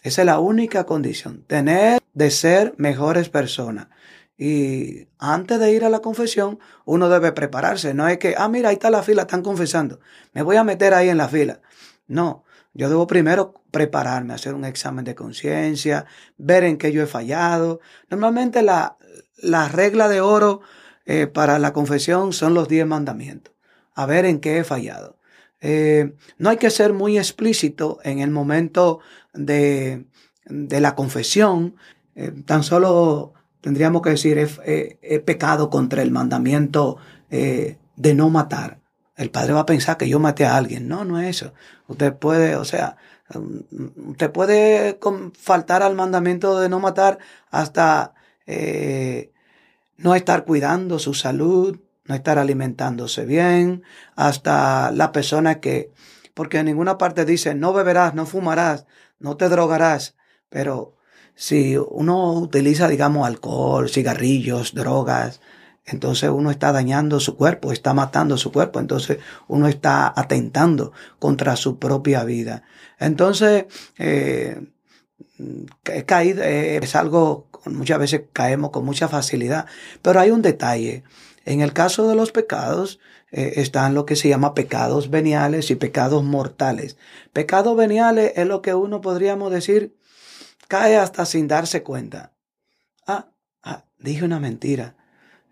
[0.02, 3.88] Esa es la única condición, tener de ser mejores personas.
[4.36, 7.92] Y antes de ir a la confesión, uno debe prepararse.
[7.92, 9.98] No es que, ah, mira, ahí está la fila, están confesando.
[10.32, 11.60] Me voy a meter ahí en la fila.
[12.06, 16.06] No, yo debo primero prepararme, hacer un examen de conciencia,
[16.36, 17.80] ver en qué yo he fallado.
[18.08, 18.96] Normalmente la,
[19.36, 20.60] la regla de oro
[21.04, 23.54] eh, para la confesión son los diez mandamientos.
[23.94, 25.18] A ver en qué he fallado.
[25.60, 29.00] Eh, no hay que ser muy explícito en el momento
[29.38, 30.06] de,
[30.46, 31.76] de la confesión.
[32.14, 36.98] Eh, tan solo tendríamos que decir, he, pecado contra el mandamiento
[37.30, 38.80] eh, de no matar.
[39.16, 40.88] El padre va a pensar que yo maté a alguien.
[40.88, 41.52] No, no es eso.
[41.88, 42.96] Usted puede, o sea,
[44.06, 44.98] usted puede
[45.34, 47.18] faltar al mandamiento de no matar
[47.50, 48.14] hasta
[49.98, 53.82] no estar cuidando su salud, no estar alimentándose bien,
[54.16, 55.92] hasta la persona que,
[56.34, 58.86] porque en ninguna parte dice, no beberás, no fumarás,
[59.18, 60.16] no te drogarás,
[60.48, 60.94] pero
[61.34, 65.40] si uno utiliza, digamos, alcohol, cigarrillos, drogas,
[65.86, 71.56] entonces uno está dañando su cuerpo, está matando su cuerpo, entonces uno está atentando contra
[71.56, 72.62] su propia vida.
[72.98, 73.66] Entonces,
[73.98, 74.60] eh,
[76.06, 79.66] caído, eh, es algo, muchas veces caemos con mucha facilidad,
[80.02, 81.04] pero hay un detalle.
[81.44, 82.98] En el caso de los pecados,
[83.30, 86.96] eh, están lo que se llama pecados veniales y pecados mortales.
[87.32, 89.96] Pecados veniales es lo que uno podríamos decir
[90.68, 92.32] cae hasta sin darse cuenta.
[93.06, 93.30] Ah,
[93.62, 94.96] ah dije una mentira.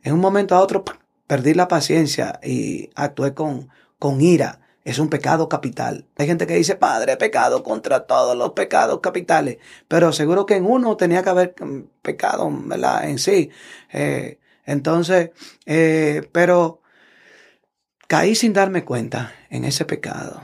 [0.02, 0.84] En un momento a otro
[1.26, 4.60] perdí la paciencia y actué con, con ira.
[4.84, 6.06] Es un pecado capital.
[6.16, 9.58] Hay gente que dice, Padre, pecado contra todos los pecados capitales.
[9.88, 13.08] Pero seguro que en uno tenía que haber mm, pecado, ¿verdad?
[13.08, 13.50] En sí.
[13.92, 15.30] Eh, entonces,
[15.64, 16.82] eh, pero
[18.06, 20.40] caí sin darme cuenta en ese pecado.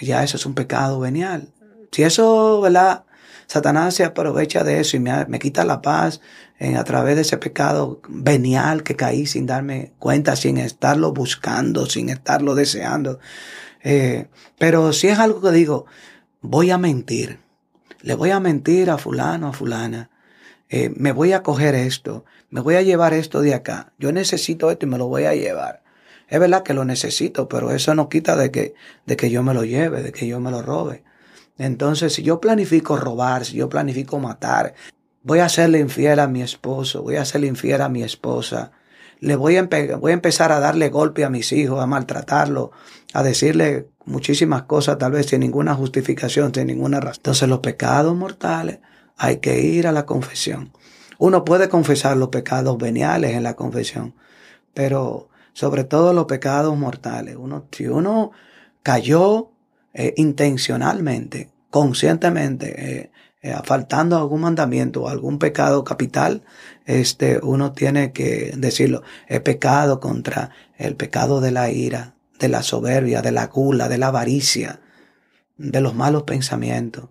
[0.00, 1.48] Ya eso es un pecado venial.
[1.90, 3.04] Si eso, ¿verdad?
[3.46, 6.20] Satanás se aprovecha de eso y me, me quita la paz
[6.58, 11.86] en, a través de ese pecado venial que caí sin darme cuenta, sin estarlo buscando,
[11.86, 13.20] sin estarlo deseando.
[13.82, 14.26] Eh,
[14.58, 15.86] pero si es algo que digo,
[16.42, 17.38] voy a mentir,
[18.02, 20.10] le voy a mentir a fulano, a fulana,
[20.68, 24.70] eh, me voy a coger esto, me voy a llevar esto de acá, yo necesito
[24.70, 25.82] esto y me lo voy a llevar.
[26.28, 28.74] Es verdad que lo necesito, pero eso no quita de que,
[29.06, 31.02] de que yo me lo lleve, de que yo me lo robe.
[31.56, 34.74] Entonces, si yo planifico robar, si yo planifico matar,
[35.22, 38.72] voy a hacerle infiel a mi esposo, voy a hacerle infiel a mi esposa,
[39.20, 42.70] le voy a, voy a empezar a darle golpe a mis hijos, a maltratarlo,
[43.14, 47.20] a decirle muchísimas cosas, tal vez sin ninguna justificación, sin ninguna razón.
[47.20, 48.78] Entonces, los pecados mortales
[49.16, 50.72] hay que ir a la confesión.
[51.18, 54.14] Uno puede confesar los pecados veniales en la confesión,
[54.72, 55.27] pero
[55.58, 57.34] sobre todo los pecados mortales.
[57.34, 58.30] Uno, si uno
[58.84, 59.50] cayó
[59.92, 63.10] eh, intencionalmente, conscientemente, eh,
[63.42, 66.44] eh, faltando algún mandamiento o algún pecado capital,
[66.86, 72.62] este, uno tiene que decirlo, he pecado contra el pecado de la ira, de la
[72.62, 74.78] soberbia, de la gula, de la avaricia,
[75.56, 77.08] de los malos pensamientos.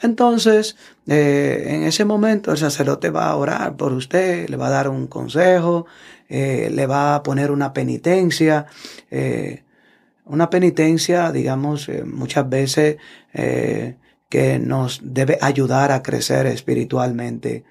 [0.00, 0.76] Entonces,
[1.08, 4.88] eh, en ese momento el sacerdote va a orar por usted, le va a dar
[4.88, 5.86] un consejo,
[6.30, 8.66] eh, le va a poner una penitencia.
[9.10, 9.64] Eh,
[10.24, 12.96] una penitencia, digamos, muchas veces
[14.28, 17.64] que nos debe ayudar a crecer espiritualmente,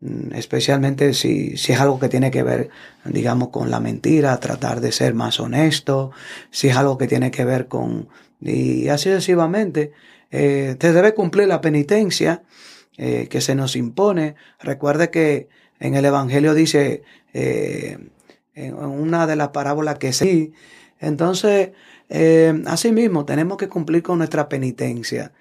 [0.00, 2.68] mm, especialmente si, si es algo que tiene que ver,
[3.06, 6.12] digamos, con la mentira, tratar de ser más honesto,
[6.50, 8.08] si es algo que tiene que ver con,
[8.40, 9.92] y así sucesivamente
[10.36, 12.42] eh, te debe cumplir la penitencia
[12.96, 14.34] eh, que se nos impone.
[14.60, 15.48] Recuerde que
[15.84, 17.02] en el Evangelio dice,
[17.34, 17.98] eh,
[18.54, 20.54] en una de las parábolas que sí,
[20.98, 21.72] entonces,
[22.08, 25.32] eh, asimismo, tenemos que cumplir con nuestra penitencia.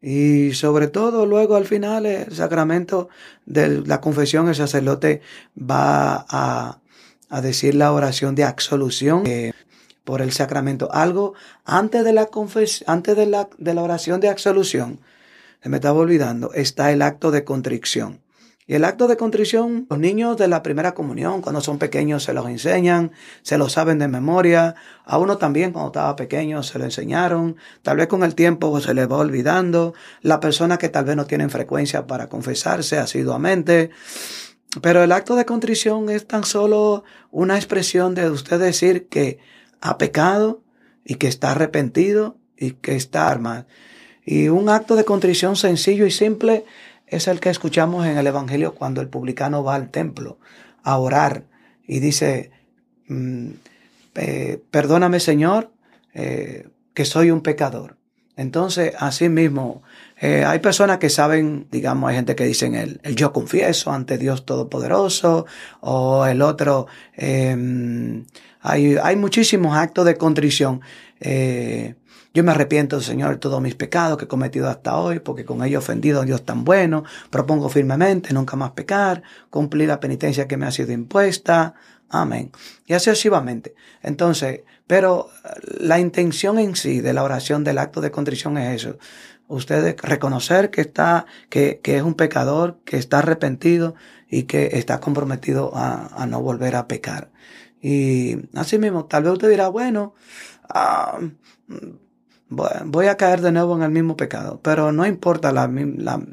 [0.00, 3.10] Y sobre todo, luego al final, el sacramento
[3.44, 5.20] de la confesión, el sacerdote
[5.58, 6.80] va a,
[7.42, 9.24] decir la oración de absolución
[10.04, 10.88] por el sacramento.
[10.92, 11.34] Algo
[11.66, 12.28] antes de la
[12.86, 14.98] antes de la, de la oración de absolución,
[15.62, 18.20] se me estaba olvidando, está el acto de contrición.
[18.70, 22.32] Y el acto de contrición, los niños de la primera comunión, cuando son pequeños, se
[22.32, 23.10] los enseñan,
[23.42, 24.76] se lo saben de memoria.
[25.04, 27.56] A uno también, cuando estaba pequeño, se lo enseñaron.
[27.82, 29.92] Tal vez con el tiempo se les va olvidando.
[30.22, 33.90] La persona que tal vez no tienen frecuencia para confesarse asiduamente.
[34.80, 37.02] Pero el acto de contrición es tan solo
[37.32, 39.40] una expresión de usted decir que
[39.80, 40.62] ha pecado
[41.04, 43.66] y que está arrepentido y que está armado.
[44.24, 46.64] Y un acto de contrición sencillo y simple
[47.10, 50.38] es el que escuchamos en el Evangelio cuando el publicano va al templo
[50.82, 51.44] a orar
[51.86, 52.50] y dice,
[53.08, 53.48] mm,
[54.14, 55.72] eh, perdóname Señor,
[56.14, 57.96] eh, que soy un pecador.
[58.36, 59.82] Entonces, así mismo,
[60.18, 64.16] eh, hay personas que saben, digamos, hay gente que dicen el, el, yo confieso ante
[64.16, 65.44] Dios Todopoderoso,
[65.80, 68.24] o el otro, em,
[68.60, 70.80] hay, hay muchísimos actos de contrición.
[71.20, 71.94] Eh,
[72.32, 75.64] yo me arrepiento, Señor, de todos mis pecados que he cometido hasta hoy, porque con
[75.64, 77.02] ello he ofendido a Dios tan bueno.
[77.30, 81.74] Propongo firmemente nunca más pecar, cumplir la penitencia que me ha sido impuesta.
[82.08, 82.52] Amén.
[82.86, 83.74] Y así sucesivamente.
[84.02, 85.30] Entonces, pero
[85.78, 88.98] la intención en sí de la oración del acto de contrición es eso.
[89.48, 93.96] Usted reconocer que está, que, que es un pecador, que está arrepentido
[94.28, 97.30] y que está comprometido a, a no volver a pecar.
[97.80, 100.14] Y así mismo, tal vez usted dirá, bueno,
[100.68, 101.18] ah,
[102.48, 105.70] voy a caer de nuevo en el mismo pecado, pero no importa la,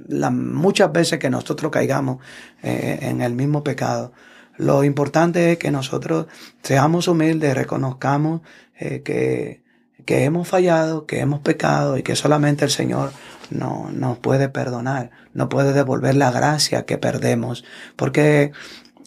[0.08, 2.18] la, muchas veces que nosotros caigamos
[2.64, 4.12] eh, en el mismo pecado.
[4.58, 6.26] Lo importante es que nosotros
[6.64, 8.42] seamos humildes, reconozcamos
[8.76, 9.62] eh, que,
[10.06, 13.12] que hemos fallado, que hemos pecado y que solamente el Señor
[13.52, 17.64] no, nos puede perdonar, no puede devolver la gracia que perdemos,
[17.96, 18.52] porque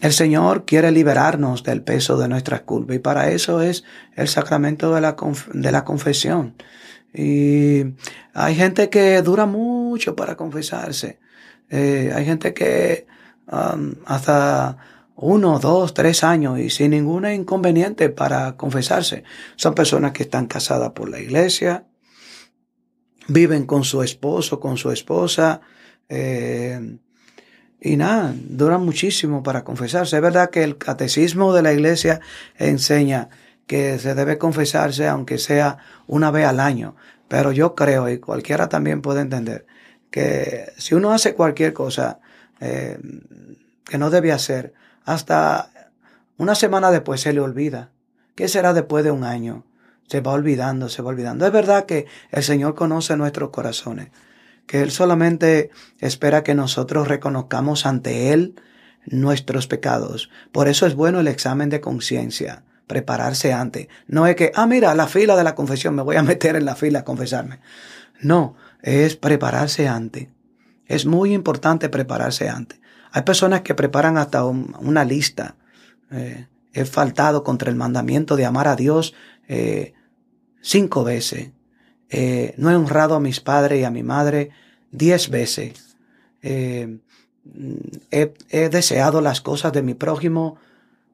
[0.01, 3.85] el Señor quiere liberarnos del peso de nuestras culpas y para eso es
[4.17, 5.17] el sacramento de la,
[5.53, 6.55] de la confesión.
[7.13, 7.83] Y
[8.33, 11.19] hay gente que dura mucho para confesarse.
[11.69, 13.07] Eh, hay gente que
[13.51, 14.79] um, hasta
[15.17, 19.25] uno, dos, tres años y sin ningún inconveniente para confesarse.
[19.57, 21.87] Son personas que están casadas por la iglesia,
[23.29, 25.61] viven con su esposo, con su esposa,
[26.09, 26.99] eh,
[27.81, 30.17] y nada, duran muchísimo para confesarse.
[30.17, 32.21] Es verdad que el catecismo de la iglesia
[32.59, 33.31] enseña
[33.67, 36.95] que se debe confesarse aunque sea una vez al año.
[37.29, 39.65] Pero yo creo, y cualquiera también puede entender,
[40.11, 42.19] que si uno hace cualquier cosa
[42.61, 42.99] eh,
[43.85, 44.75] que no debe hacer,
[45.05, 45.71] hasta
[46.37, 47.91] una semana después se le olvida.
[48.35, 49.65] ¿Qué será después de un año?
[50.07, 51.47] Se va olvidando, se va olvidando.
[51.47, 54.09] Es verdad que el Señor conoce nuestros corazones
[54.71, 58.55] que Él solamente espera que nosotros reconozcamos ante Él
[59.05, 60.31] nuestros pecados.
[60.53, 63.89] Por eso es bueno el examen de conciencia, prepararse antes.
[64.07, 66.67] No es que, ah, mira, la fila de la confesión, me voy a meter en
[66.67, 67.59] la fila a confesarme.
[68.21, 70.29] No, es prepararse antes.
[70.87, 72.81] Es muy importante prepararse antes.
[73.11, 75.57] Hay personas que preparan hasta una lista.
[76.13, 79.15] Eh, he faltado contra el mandamiento de amar a Dios
[79.49, 79.95] eh,
[80.61, 81.51] cinco veces.
[82.11, 84.51] Eh, no he honrado a mis padres y a mi madre
[84.91, 85.97] diez veces.
[86.43, 86.99] Eh,
[88.11, 90.57] he, he, deseado las cosas de mi prójimo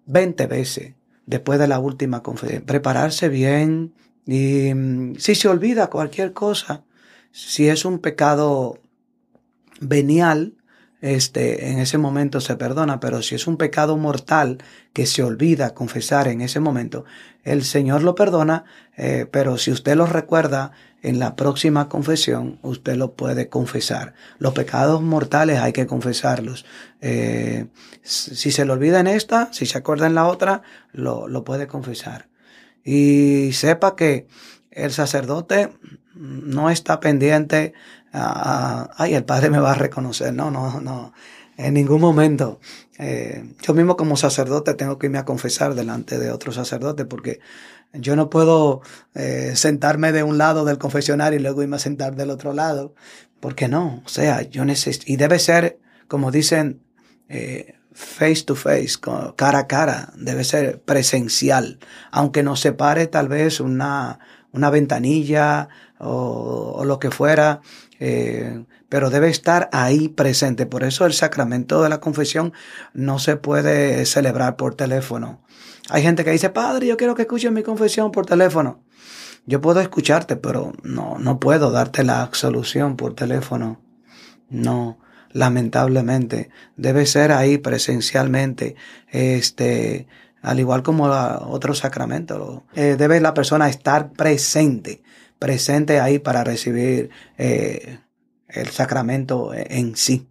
[0.07, 0.94] veinte veces
[1.26, 2.62] después de la última confesión.
[2.62, 3.94] Prepararse bien
[4.26, 6.84] y mm, si se olvida cualquier cosa,
[7.30, 8.78] si es un pecado
[9.80, 10.55] venial,
[11.03, 14.59] este, en ese momento se perdona, pero si es un pecado mortal
[14.92, 17.05] que se olvida confesar en ese momento,
[17.44, 18.64] el Señor lo perdona,
[18.97, 20.72] eh, pero si usted lo recuerda
[21.03, 24.14] en la próxima confesión, usted lo puede confesar.
[24.38, 26.64] Los pecados mortales hay que confesarlos.
[27.01, 27.66] Eh,
[28.03, 31.66] si se lo olvida en esta, si se acuerda en la otra, lo, lo puede
[31.66, 32.28] confesar.
[32.84, 34.26] Y sepa que
[34.70, 35.70] el sacerdote
[36.14, 37.74] no está pendiente
[38.12, 40.32] ay, el Padre me va a reconocer.
[40.32, 41.12] No, no, no.
[41.57, 42.61] En ningún momento.
[42.99, 47.40] Eh, yo mismo como sacerdote tengo que irme a confesar delante de otro sacerdote porque
[47.93, 48.82] yo no puedo
[49.14, 52.95] eh, sentarme de un lado del confesionario y luego irme a sentar del otro lado.
[53.41, 55.78] Porque no, o sea, yo necesito, y debe ser,
[56.09, 56.82] como dicen,
[57.28, 58.99] eh, face to face,
[59.37, 61.78] cara a cara, debe ser presencial,
[62.11, 64.18] aunque nos separe tal vez una,
[64.53, 65.68] una ventanilla
[65.99, 67.61] o, o lo que fuera,
[67.99, 70.66] eh, pero debe estar ahí presente.
[70.66, 72.53] Por eso el sacramento de la confesión
[72.93, 75.41] no se puede celebrar por teléfono.
[75.91, 78.82] Hay gente que dice, Padre, yo quiero que escuchen mi confesión por teléfono.
[79.47, 83.80] Yo puedo escucharte, pero no, no puedo darte la absolución por teléfono.
[84.49, 84.99] No,
[85.32, 86.51] lamentablemente.
[86.76, 88.74] Debe ser ahí presencialmente.
[89.11, 90.09] Este,
[90.43, 92.62] al igual como otros sacramentos.
[92.74, 95.03] Eh, debe la persona estar presente
[95.39, 97.99] presente ahí para recibir eh,
[98.49, 100.28] el sacramento en sí.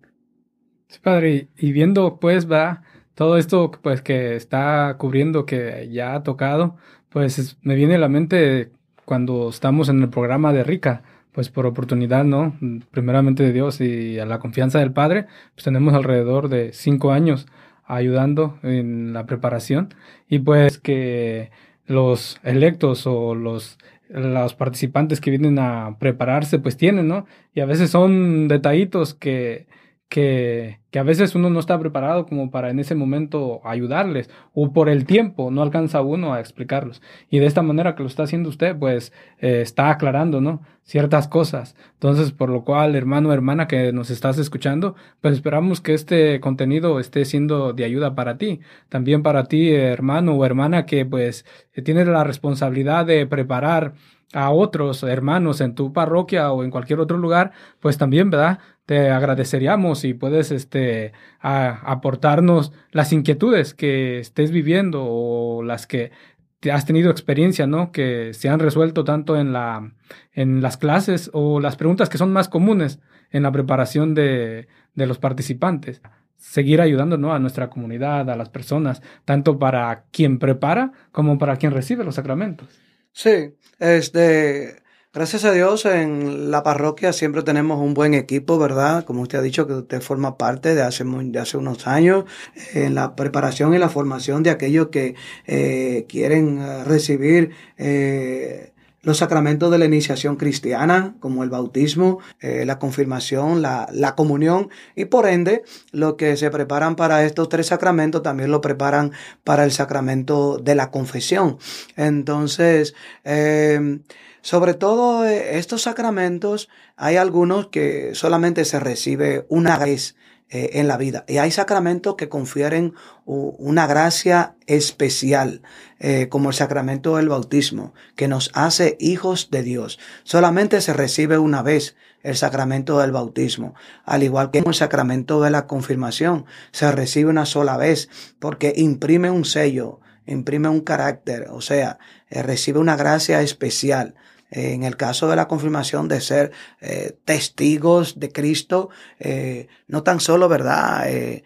[0.88, 2.84] Sí, padre, y viendo pues va
[3.16, 6.76] todo esto pues que está cubriendo, que ya ha tocado,
[7.10, 8.72] pues me viene a la mente
[9.06, 12.56] cuando estamos en el programa de Rica, pues por oportunidad, ¿no?
[12.92, 17.48] Primeramente de Dios y a la confianza del Padre, pues tenemos alrededor de cinco años
[17.86, 19.94] ayudando en la preparación
[20.28, 21.52] y pues que
[21.86, 23.78] los electos o los
[24.10, 27.26] los participantes que vienen a prepararse pues tienen, ¿no?
[27.54, 29.68] Y a veces son detallitos que,
[30.10, 34.72] que, que, a veces uno no está preparado como para en ese momento ayudarles o
[34.72, 37.02] por el tiempo no alcanza uno a explicarlos.
[37.30, 40.62] Y de esta manera que lo está haciendo usted, pues eh, está aclarando, ¿no?
[40.84, 41.76] Ciertas cosas.
[41.94, 46.40] Entonces, por lo cual, hermano o hermana que nos estás escuchando, pues esperamos que este
[46.40, 48.60] contenido esté siendo de ayuda para ti.
[48.90, 51.46] También para ti, hermano o hermana que pues
[51.84, 53.94] tienes la responsabilidad de preparar
[54.34, 58.60] a otros hermanos en tu parroquia o en cualquier otro lugar, pues también, ¿verdad?
[58.86, 66.12] Te agradeceríamos si puedes este, aportarnos las inquietudes que estés viviendo o las que
[66.60, 67.92] te has tenido experiencia, ¿no?
[67.92, 69.92] Que se han resuelto tanto en, la,
[70.34, 73.00] en las clases o las preguntas que son más comunes
[73.32, 76.02] en la preparación de, de los participantes.
[76.38, 77.34] Seguir ayudando ¿no?
[77.34, 82.16] a nuestra comunidad, a las personas, tanto para quien prepara como para quien recibe los
[82.16, 82.82] sacramentos.
[83.18, 89.06] Sí, este, gracias a Dios en la parroquia siempre tenemos un buen equipo, ¿verdad?
[89.06, 92.26] Como usted ha dicho que usted forma parte de hace, de hace unos años
[92.74, 98.74] en la preparación y la formación de aquellos que eh, quieren eh, recibir eh,
[99.06, 104.70] los sacramentos de la iniciación cristiana, como el bautismo, eh, la confirmación, la, la, comunión,
[104.96, 109.12] y por ende, lo que se preparan para estos tres sacramentos también lo preparan
[109.44, 111.58] para el sacramento de la confesión.
[111.96, 114.00] Entonces, eh,
[114.42, 120.16] sobre todo eh, estos sacramentos, hay algunos que solamente se recibe una vez
[120.52, 121.26] eh, en la vida.
[121.28, 122.94] Y hay sacramentos que confieren
[123.26, 125.64] una gracia especial,
[126.00, 129.98] eh, como el sacramento del bautismo, que nos hace hijos de Dios.
[130.24, 133.74] Solamente se recibe una vez el sacramento del bautismo,
[134.04, 139.32] al igual que el sacramento de la confirmación, se recibe una sola vez, porque imprime
[139.32, 141.98] un sello, imprime un carácter, o sea,
[142.30, 144.14] eh, recibe una gracia especial
[144.56, 148.90] en el caso de la confirmación de ser eh, testigos de Cristo,
[149.20, 151.04] eh, no tan solo, ¿verdad?
[151.08, 151.44] Eh,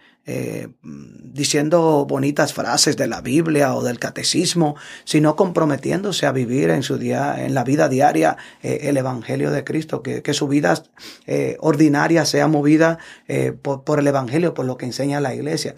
[1.23, 6.99] diciendo bonitas frases de la Biblia o del catecismo, sino comprometiéndose a vivir en su
[6.99, 10.83] día, en la vida diaria, el Evangelio de Cristo, que, su vida
[11.57, 12.99] ordinaria sea movida
[13.63, 15.73] por, el Evangelio, por lo que enseña la Iglesia.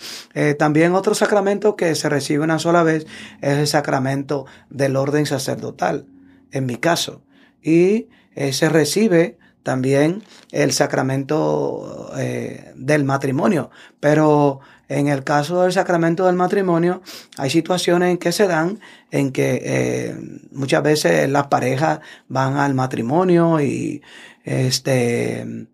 [0.59, 3.07] también otro sacramento que se recibe una sola vez
[3.39, 6.07] es el sacramento del orden sacerdotal,
[6.51, 7.23] en mi caso,
[7.61, 8.07] y
[8.51, 13.69] se recibe también el sacramento eh, del matrimonio.
[13.99, 17.01] Pero en el caso del sacramento del matrimonio
[17.37, 18.79] hay situaciones en que se dan
[19.11, 20.15] en que eh,
[20.51, 24.01] muchas veces las parejas van al matrimonio y
[24.43, 25.67] este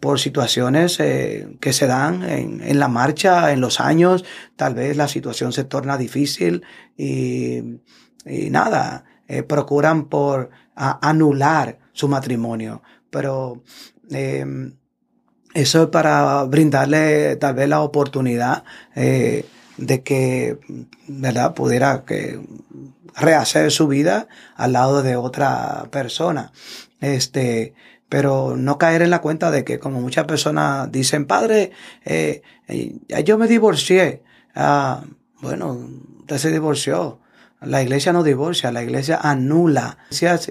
[0.00, 4.24] por situaciones eh, que se dan en, la marcha, en los años,
[4.56, 6.64] tal vez la situación se torna difícil
[6.96, 7.62] y,
[8.50, 9.04] nada,
[9.46, 12.82] procuran por anular su matrimonio.
[13.10, 13.62] Pero
[14.10, 14.74] em,
[15.56, 18.64] eso es para brindarle tal vez la oportunidad
[18.94, 19.46] eh,
[19.78, 20.58] de que,
[21.08, 22.40] ¿verdad?, pudiera que
[23.14, 26.52] rehacer su vida al lado de otra persona.
[27.00, 27.72] Este,
[28.10, 31.72] pero no caer en la cuenta de que como muchas personas dicen, padre,
[32.04, 34.22] eh, eh, yo me divorcié.
[34.54, 35.04] Ah,
[35.40, 35.88] bueno,
[36.20, 37.20] usted se divorció.
[37.60, 39.98] La iglesia no divorcia, la iglesia anula.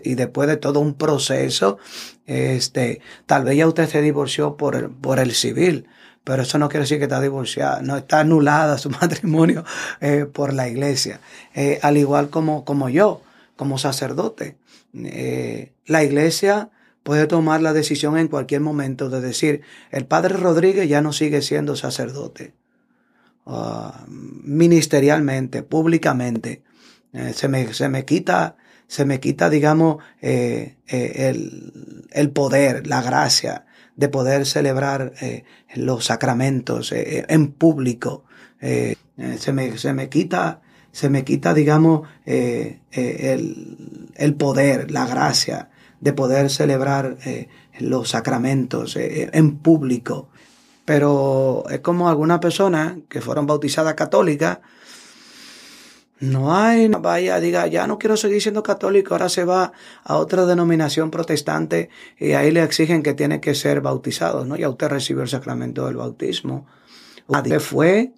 [0.03, 1.77] Y después de todo un proceso,
[2.25, 5.87] este, tal vez ya usted se divorció por el, por el civil,
[6.23, 9.63] pero eso no quiere decir que está divorciada, no está anulada su matrimonio
[10.01, 11.19] eh, por la iglesia.
[11.53, 13.21] Eh, al igual como, como yo,
[13.55, 14.57] como sacerdote.
[14.93, 16.69] Eh, la iglesia
[17.03, 21.43] puede tomar la decisión en cualquier momento de decir, el padre Rodríguez ya no sigue
[21.43, 22.53] siendo sacerdote.
[23.45, 26.63] Ah, ministerialmente, públicamente.
[27.15, 28.57] Eh, se, me, se, me, quita,
[28.87, 35.13] se me quita, digamos, eh, eh, el, el, poder, la gracia de poder celebrar
[35.75, 38.25] los sacramentos en público.
[38.59, 40.61] se, me, se me quita,
[40.91, 42.81] se me quita, digamos, el,
[44.15, 45.69] el, poder, la gracia
[46.01, 47.15] de poder celebrar
[47.79, 50.27] los sacramentos en público.
[50.83, 54.59] Pero es como algunas personas que fueron bautizadas católicas,
[56.19, 60.45] no hay, vaya, diga, ya no quiero seguir siendo católico, ahora se va a otra
[60.45, 64.55] denominación protestante y ahí le exigen que tiene que ser bautizado, ¿no?
[64.55, 66.67] Ya usted recibió el sacramento del bautismo.
[67.27, 68.13] Usted fue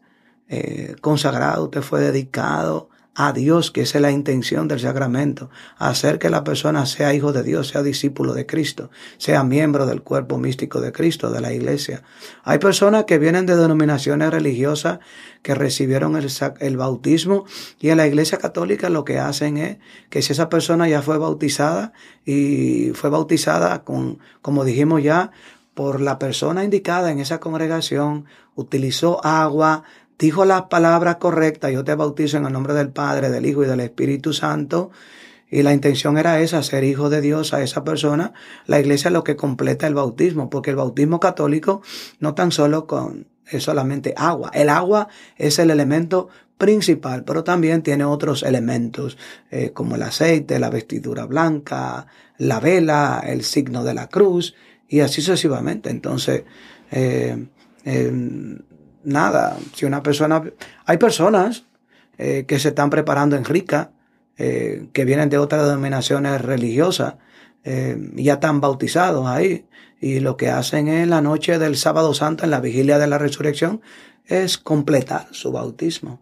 [0.48, 2.90] eh, consagrado, usted fue dedicado
[3.20, 5.50] a Dios, que esa es la intención del sacramento,
[5.80, 10.04] hacer que la persona sea hijo de Dios, sea discípulo de Cristo, sea miembro del
[10.04, 12.04] cuerpo místico de Cristo, de la iglesia.
[12.44, 15.00] Hay personas que vienen de denominaciones religiosas
[15.42, 16.28] que recibieron el,
[16.60, 17.46] el bautismo
[17.80, 19.78] y en la iglesia católica lo que hacen es
[20.12, 21.94] que si esa persona ya fue bautizada
[22.24, 25.32] y fue bautizada con, como dijimos ya,
[25.74, 29.84] por la persona indicada en esa congregación, utilizó agua,
[30.18, 33.68] dijo las palabras correctas, yo te bautizo en el nombre del Padre, del Hijo y
[33.68, 34.92] del Espíritu Santo,
[35.50, 38.34] y la intención era esa, ser hijo de Dios a esa persona,
[38.66, 41.82] la iglesia es lo que completa el bautismo, porque el bautismo católico
[42.20, 45.08] no tan solo con, es solamente agua, el agua
[45.38, 49.18] es el elemento principal, pero también tiene otros elementos
[49.52, 52.08] eh, como el aceite, la vestidura blanca,
[52.38, 54.56] la vela, el signo de la cruz
[54.88, 55.90] y así sucesivamente.
[55.90, 56.44] Entonces,
[56.92, 57.48] eh,
[57.86, 58.58] eh,
[59.08, 60.44] nada, si una persona,
[60.86, 61.64] hay personas
[62.18, 63.92] eh, que se están preparando en rica,
[64.38, 67.16] eh, que vienen de otras denominaciones religiosas,
[67.64, 69.66] eh, ya están bautizados ahí,
[70.02, 73.18] y lo que hacen en la noche del sábado santo, en la vigilia de la
[73.18, 73.82] resurrección,
[74.26, 76.20] es completar su bautismo.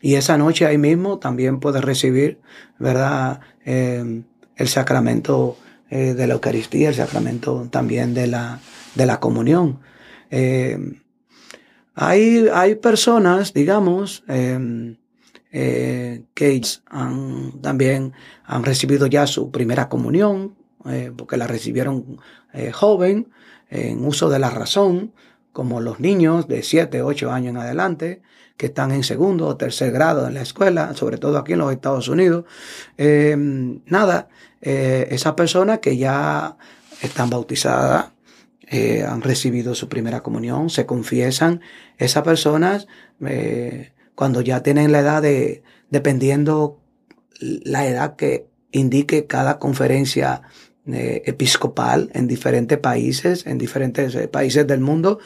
[0.00, 2.40] Y esa noche ahí mismo también puede recibir,
[2.78, 5.56] ¿verdad?, el sacramento
[5.90, 8.60] de la Eucaristía, el sacramento también de la,
[8.94, 9.80] de la comunión.
[12.00, 14.98] Hay, hay personas, digamos, em,
[15.50, 18.12] eh, que han, también
[18.44, 20.54] han recibido ya su primera comunión,
[20.88, 22.20] eh, porque la recibieron
[22.52, 23.30] eh, joven,
[23.68, 25.12] en uso de la razón,
[25.52, 28.22] como los niños de 7, 8 años en adelante,
[28.56, 31.72] que están en segundo o tercer grado en la escuela, sobre todo aquí en los
[31.72, 32.44] Estados Unidos.
[32.96, 34.28] Em, nada,
[34.60, 36.56] esa persona que ya
[37.02, 38.12] están bautizadas
[38.70, 41.62] eh, han recibido su primera comunión, se confiesan.
[41.96, 42.86] Esas personas,
[43.24, 46.78] eh, cuando ya tienen la edad de, dependiendo
[47.40, 50.42] la edad que indique cada conferencia
[50.86, 55.18] eh, episcopal en diferentes países, en diferentes países del mundo,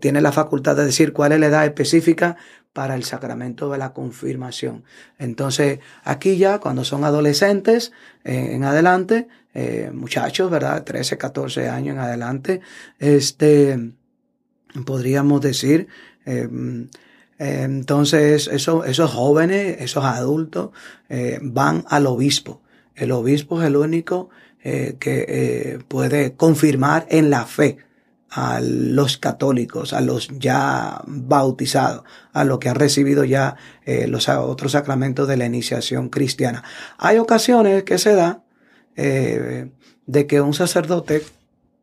[0.00, 2.36] tiene la facultad de decir cuál es la edad específica
[2.72, 4.84] para el sacramento de la confirmación.
[5.18, 7.92] Entonces, aquí ya cuando son adolescentes
[8.24, 10.84] en adelante, eh, muchachos, ¿verdad?
[10.84, 12.60] 13, 14 años en adelante,
[12.98, 13.92] este,
[14.84, 15.88] podríamos decir.
[16.24, 16.88] Em,
[17.38, 20.70] entonces, esos jóvenes, esos adultos,
[21.08, 22.62] eh, van al obispo.
[22.94, 24.30] El obispo es el único
[24.62, 27.78] eh, que eh, puede confirmar en la fe
[28.30, 33.56] a los católicos, a los ya bautizados, a los que han recibido ya
[34.08, 36.64] los otros sacramentos de la iniciación cristiana.
[36.98, 38.43] Hay ocasiones que se da
[38.96, 41.22] de que un sacerdote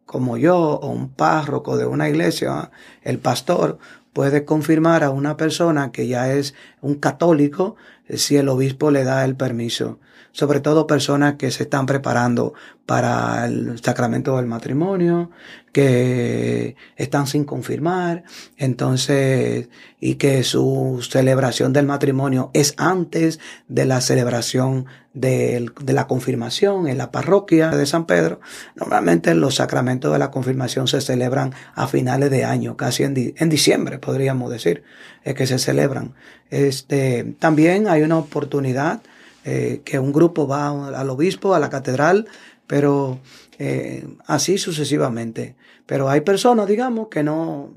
[0.06, 3.78] como yo o un párroco de una iglesia, el pastor,
[4.14, 7.78] puede confirmar a una persona que ya es un católico
[8.10, 10.00] si el obispo le da el permiso
[10.32, 12.54] sobre todo personas que se están preparando
[12.86, 15.32] para el sacramento del matrimonio,
[15.72, 18.24] que están sin confirmar,
[18.58, 19.70] entonces,
[20.00, 26.98] y que su celebración del matrimonio es antes de la celebración de, la confirmación en
[26.98, 28.40] la parroquia de San Pedro.
[28.76, 33.50] Normalmente los sacramentos de la confirmación se celebran a finales de año, casi en, en
[33.50, 34.84] diciembre, podríamos decir,
[35.24, 36.14] es que se celebran.
[36.50, 39.02] Este, también hay una oportunidad
[39.44, 42.28] eh, que un grupo va al obispo, a la catedral,
[42.68, 43.20] pero
[43.58, 45.56] eh, así sucesivamente.
[45.88, 47.74] Pero hay personas, digamos, que no,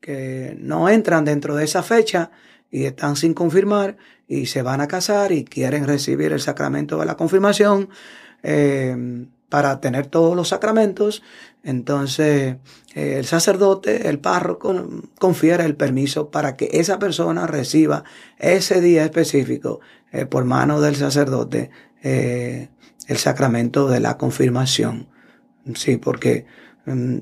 [0.00, 2.30] que no entran dentro de esa fecha
[2.70, 3.96] y están sin confirmar
[4.26, 7.88] y se van a casar y quieren recibir el sacramento de la confirmación
[8.42, 11.22] eh, para tener todos los sacramentos.
[11.62, 12.56] Entonces
[12.94, 14.74] el sacerdote, el párroco,
[15.18, 18.04] confiere el permiso para que esa persona reciba
[18.38, 19.80] ese día específico
[20.12, 21.70] eh, por mano del sacerdote
[22.02, 22.68] eh,
[23.06, 25.08] el sacramento de la confirmación.
[25.74, 26.46] Sí, porque,
[26.86, 27.18] mm,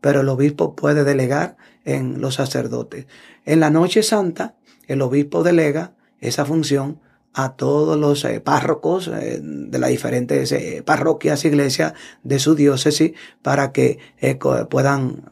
[0.00, 3.06] pero el obispo puede delegar en los sacerdotes.
[3.44, 4.56] En la noche santa,
[4.86, 7.00] el obispo delega esa función
[7.34, 13.12] a todos los eh, párrocos eh, de las diferentes eh, parroquias, iglesias de su diócesis
[13.42, 13.98] para que
[14.68, 15.22] puedan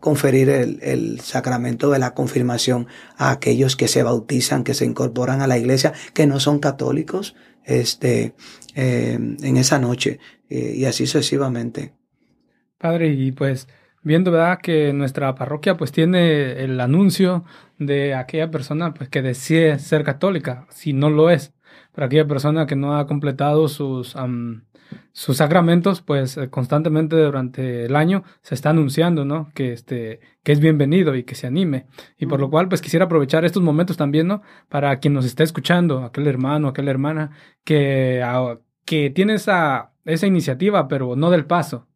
[0.00, 2.86] conferir el, el, sacramento de la confirmación
[3.16, 7.34] a aquellos que se bautizan, que se incorporan a la iglesia, que no son católicos,
[7.64, 8.34] este,
[8.74, 11.94] en esa noche y así sucesivamente.
[12.78, 13.68] Padre, y pues
[14.02, 17.44] viendo verdad que nuestra parroquia pues tiene el anuncio
[17.78, 21.54] de aquella persona pues que decide ser católica si no lo es.
[21.92, 24.16] Para aquella persona que no ha completado sus
[25.12, 30.52] sus sacramentos pues eh, constantemente durante el año se está anunciando no que este que
[30.52, 31.86] es bienvenido y que se anime.
[32.16, 35.42] Y por lo cual pues quisiera aprovechar estos momentos también no para quien nos está
[35.42, 37.30] escuchando aquel hermano aquella hermana
[37.64, 38.24] que
[38.84, 41.87] que tiene esa esa iniciativa pero no del paso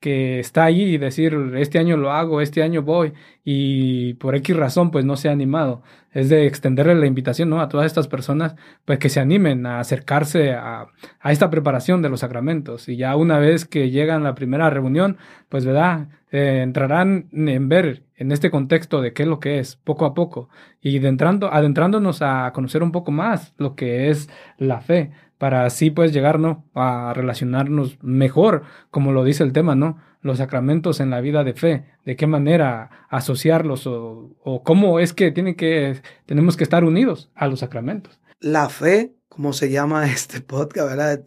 [0.00, 3.12] que está ahí y decir, este año lo hago, este año voy,
[3.44, 5.82] y por X razón, pues no se ha animado.
[6.12, 7.60] Es de extenderle la invitación, ¿no?
[7.60, 10.86] A todas estas personas, pues que se animen a acercarse a,
[11.20, 12.88] a esta preparación de los sacramentos.
[12.88, 15.18] Y ya una vez que llegan a la primera reunión,
[15.48, 16.08] pues, ¿verdad?
[16.30, 20.12] Eh, entrarán en ver en este contexto de qué es lo que es, poco a
[20.14, 20.48] poco,
[20.80, 24.28] y adentrando, adentrándonos a conocer un poco más lo que es
[24.58, 26.38] la fe para así pues llegar
[26.74, 29.98] a relacionarnos mejor, como lo dice el tema, ¿no?
[30.20, 35.14] Los sacramentos en la vida de fe, de qué manera asociarlos o, o cómo es
[35.14, 38.20] que, tienen que tenemos que estar unidos a los sacramentos.
[38.40, 41.22] La fe, como se llama este podcast, ¿verdad?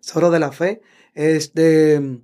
[0.00, 0.80] Solo de la fe,
[1.14, 2.20] este,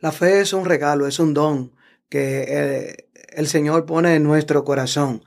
[0.00, 1.72] la fe es un regalo, es un don
[2.10, 5.24] que el, el Señor pone en nuestro corazón.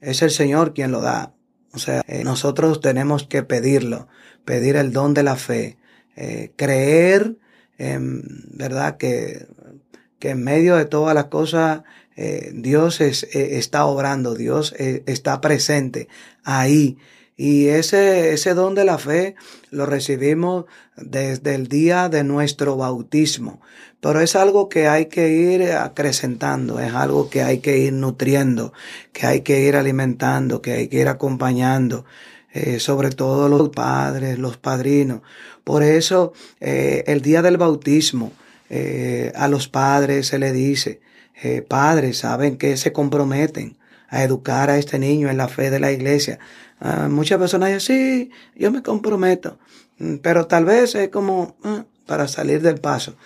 [0.00, 1.34] Es el Señor quien lo da.
[1.78, 4.08] O sea, eh, nosotros tenemos que pedirlo,
[4.44, 5.76] pedir el don de la fe,
[6.16, 7.36] eh, creer,
[7.78, 8.96] ¿verdad?
[8.96, 9.46] Que,
[10.18, 11.82] que en medio de todas las cosas
[12.16, 16.08] eh, Dios es, está obrando, Dios está presente
[16.42, 16.98] ahí.
[17.38, 19.36] Y ese, ese don de la fe
[19.70, 20.66] lo recibimos
[20.96, 23.60] desde el día de nuestro bautismo.
[24.00, 28.72] Pero es algo que hay que ir acrecentando, es algo que hay que ir nutriendo,
[29.12, 32.04] que hay que ir alimentando, que hay que ir acompañando.
[32.50, 35.20] Eh, sobre todo los padres, los padrinos.
[35.64, 38.32] Por eso eh, el día del bautismo
[38.70, 41.00] eh, a los padres se le dice,
[41.68, 43.76] padres, saben que se comprometen
[44.08, 46.40] a educar a este niño en la fe de la iglesia.
[47.08, 49.58] Muchas personas dicen, sí, yo me comprometo,
[49.98, 53.16] mm, pero tal vez es como ah, para salir del paso.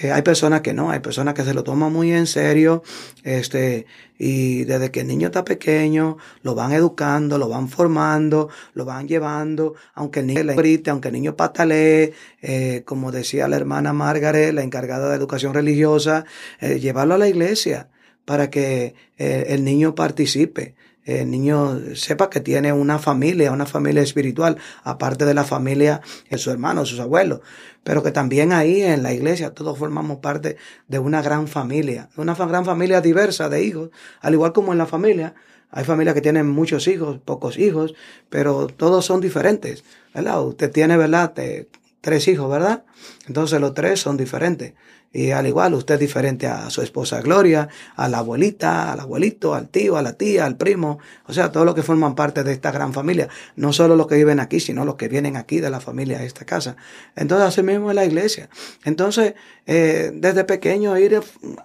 [0.00, 2.82] Eh, hay personas que no, hay personas que se lo toman muy en serio,
[3.24, 3.86] este,
[4.18, 9.08] y desde que el niño está pequeño, lo van educando, lo van formando, lo van
[9.08, 13.92] llevando, aunque el niño le grite, aunque el niño patalee, eh, como decía la hermana
[13.92, 16.24] Margaret, la encargada de educación religiosa,
[16.60, 17.88] eh, llevarlo a la iglesia
[18.24, 20.74] para que el niño participe.
[21.08, 26.36] El niño sepa que tiene una familia, una familia espiritual, aparte de la familia de
[26.36, 27.40] su hermano, sus abuelos,
[27.82, 32.34] pero que también ahí en la iglesia todos formamos parte de una gran familia, una
[32.34, 33.88] gran familia diversa de hijos,
[34.20, 35.34] al igual como en la familia.
[35.70, 37.94] Hay familias que tienen muchos hijos, pocos hijos,
[38.28, 39.84] pero todos son diferentes,
[40.14, 40.42] ¿verdad?
[40.42, 41.32] Usted tiene, ¿verdad?
[42.00, 42.84] Tres hijos, ¿verdad?
[43.26, 44.74] Entonces los tres son diferentes.
[45.10, 49.54] Y al igual, usted es diferente a su esposa Gloria, a la abuelita, al abuelito,
[49.54, 52.52] al tío, a la tía, al primo, o sea, todos los que forman parte de
[52.52, 53.28] esta gran familia.
[53.56, 56.26] No solo los que viven aquí, sino los que vienen aquí de la familia de
[56.26, 56.76] esta casa.
[57.16, 58.50] Entonces, así mismo es la iglesia.
[58.84, 59.32] Entonces,
[59.66, 61.18] eh, desde pequeño ir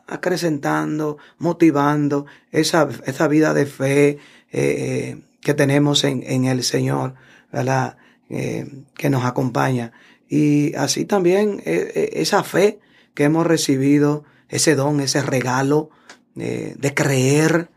[0.07, 4.17] acrecentando, motivando esa, esa vida de fe eh,
[4.53, 7.15] eh, que tenemos en, en, el Señor,
[7.51, 7.97] ¿verdad?
[8.29, 9.91] que nos acompaña.
[10.35, 12.79] Y así también esa fe
[13.13, 15.91] que hemos recibido, ese don, ese regalo
[16.35, 17.69] eh, de creer,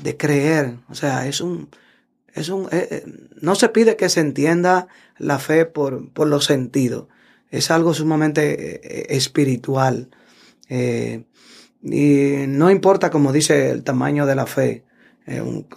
[0.00, 0.76] de creer.
[0.88, 1.68] O sea, es un,
[2.34, 3.04] es un, eh, eh,
[3.40, 4.86] no se pide que se entienda
[5.16, 7.08] la fe por, por los sentidos.
[7.50, 10.08] Es algo sumamente espiritual.
[10.70, 14.84] y no importa, como dice, el tamaño de la fe,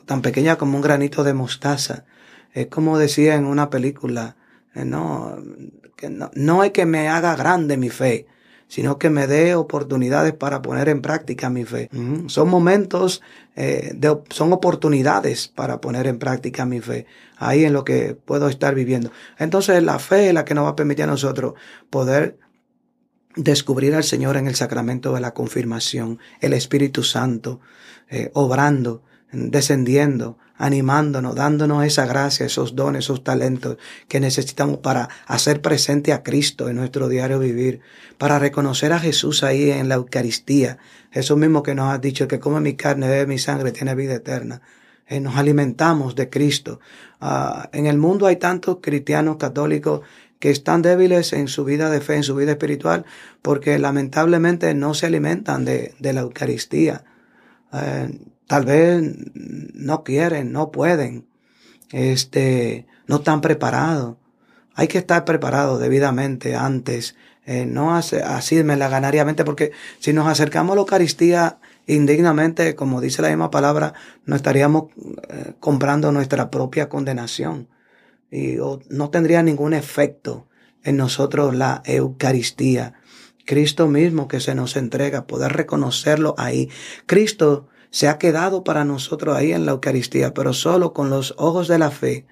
[0.05, 2.05] tan pequeña como un granito de mostaza.
[2.53, 4.35] Es como decía en una película,
[4.75, 5.41] no,
[6.09, 8.27] no, no es que me haga grande mi fe,
[8.71, 11.89] sino que me dé oportunidades para poner en práctica mi fe.
[12.27, 13.21] Son momentos,
[13.57, 13.93] eh,
[14.29, 19.11] son oportunidades para poner en práctica mi fe, ahí en lo que puedo estar viviendo.
[19.37, 21.55] Entonces la fe es la que nos va a permitir a nosotros
[21.89, 22.37] poder
[23.35, 27.59] descubrir al Señor en el sacramento de la confirmación, el Espíritu Santo,
[28.09, 35.59] eh, obrando, descendiendo, animándonos, dándonos esa gracia, esos dones, esos talentos que necesitamos para hacer
[35.59, 37.81] presente a Cristo en nuestro diario vivir,
[38.19, 40.77] para reconocer a Jesús ahí en la Eucaristía,
[41.11, 44.13] eso mismo que nos ha dicho, que come mi carne, bebe mi sangre, tiene vida
[44.13, 44.61] eterna.
[45.07, 46.79] Eh, nos alimentamos de Cristo.
[47.19, 50.01] Ah, en el mundo hay tantos cristianos católicos
[50.39, 53.05] que están débiles en su vida de fe, en su vida espiritual,
[53.41, 57.03] porque lamentablemente no se alimentan de, de la Eucaristía.
[57.73, 58.19] Eh,
[58.51, 59.01] Tal vez
[59.33, 61.25] no quieren, no pueden,
[61.93, 64.17] este, no están preparados.
[64.75, 70.27] Hay que estar preparado debidamente antes, eh, no así me la ganariamente, porque si nos
[70.27, 73.93] acercamos a la Eucaristía indignamente, como dice la misma palabra,
[74.25, 74.91] no estaríamos
[75.29, 77.69] eh, comprando nuestra propia condenación
[78.29, 78.57] y
[78.89, 80.49] no tendría ningún efecto
[80.83, 82.95] en nosotros la Eucaristía.
[83.45, 86.69] Cristo mismo que se nos entrega, poder reconocerlo ahí.
[87.05, 91.67] Cristo se ha quedado para nosotros ahí en la Eucaristía, pero solo con los ojos
[91.67, 92.25] de la fe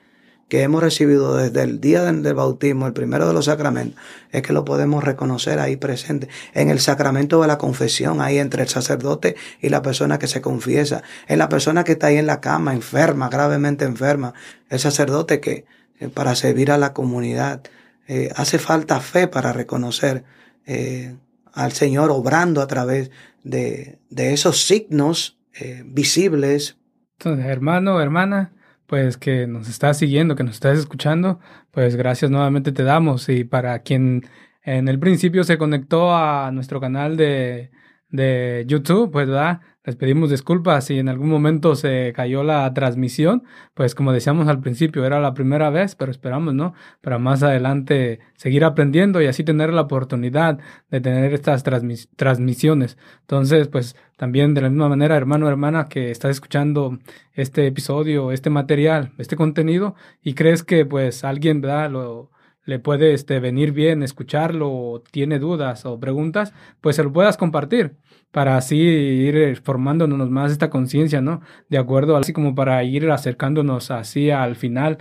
[0.48, 4.02] que hemos recibido desde el día del, bautismo, el primero de los sacramentos,
[4.32, 8.64] es que lo podemos reconocer ahí presente, en el sacramento de la confesión, ahí entre
[8.64, 12.26] el sacerdote y la persona que se confiesa, en la persona que está ahí en
[12.26, 14.34] la cama, enferma, gravemente enferma,
[14.70, 15.66] el sacerdote que
[16.00, 17.62] eh, para servir a la comunidad,
[18.08, 20.24] eh, hace falta fe para reconocer
[20.66, 21.16] eh,
[21.54, 23.12] al Señor obrando a través
[23.44, 26.78] de, de esos signos eh, visibles.
[27.18, 28.54] Entonces, hermano, hermana,
[28.86, 31.40] pues que nos estás siguiendo, que nos estás escuchando,
[31.72, 33.30] pues gracias nuevamente te damos.
[33.30, 34.24] Y para quien
[34.64, 37.72] en el principio se conectó a nuestro canal de,
[38.10, 39.62] de YouTube, pues ¿verdad?
[39.90, 44.60] Les pedimos disculpas si en algún momento se cayó la transmisión, pues como decíamos al
[44.60, 46.76] principio, era la primera vez, pero esperamos, ¿no?
[47.02, 50.60] Para más adelante seguir aprendiendo y así tener la oportunidad
[50.92, 53.00] de tener estas transmisiones.
[53.22, 57.00] Entonces, pues también de la misma manera, hermano, hermana, que estás escuchando
[57.34, 61.90] este episodio, este material, este contenido y crees que pues alguien, ¿verdad?
[61.90, 62.30] Lo,
[62.70, 67.36] le puede este, venir bien escucharlo o tiene dudas o preguntas, pues se lo puedas
[67.36, 67.98] compartir
[68.32, 71.42] para así ir formándonos más esta conciencia, ¿no?
[71.70, 75.00] De acuerdo, así como para ir acercándonos así al final,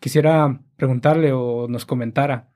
[0.00, 2.48] quisiera preguntarle o nos comentara,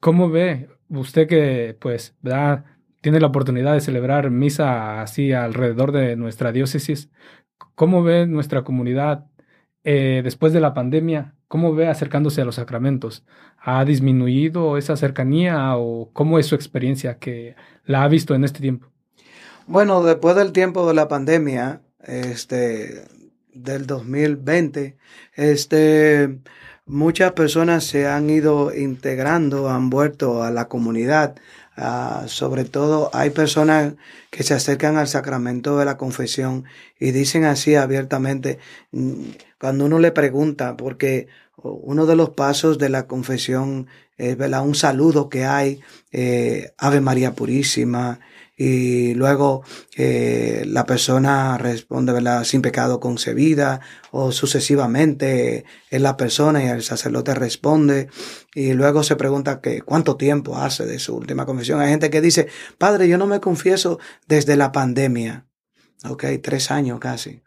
[0.00, 2.64] ¿cómo ve usted que, pues, ¿verdad?
[3.00, 7.10] tiene la oportunidad de celebrar misa así alrededor de nuestra diócesis?
[7.74, 9.26] ¿Cómo ve nuestra comunidad
[9.84, 11.34] eh, después de la pandemia?
[11.46, 13.24] ¿Cómo ve acercándose a los sacramentos?
[13.58, 17.54] ¿Ha disminuido esa cercanía o cómo es su experiencia que
[17.84, 18.88] la ha visto en este tiempo?
[19.66, 23.04] Bueno, después del tiempo de la pandemia, este,
[23.52, 24.96] del 2020,
[25.34, 26.38] este,
[26.86, 31.36] muchas personas se han ido integrando, han vuelto a la comunidad.
[31.76, 33.94] Ah, sobre todo hay personas
[34.30, 36.64] que se acercan al sacramento de la confesión
[37.00, 38.60] y dicen así abiertamente,
[39.64, 43.86] cuando uno le pregunta, porque uno de los pasos de la confesión
[44.18, 45.80] eh, un saludo que hay,
[46.12, 48.20] eh, Ave María Purísima,
[48.58, 49.62] y luego
[49.96, 52.44] eh, la persona responde ¿verdad?
[52.44, 58.08] sin pecado concebida o sucesivamente es la persona y el sacerdote responde
[58.54, 61.80] y luego se pregunta que cuánto tiempo hace de su última confesión.
[61.80, 63.98] Hay gente que dice, padre, yo no me confieso
[64.28, 65.46] desde la pandemia.
[66.06, 67.40] Ok, tres años casi.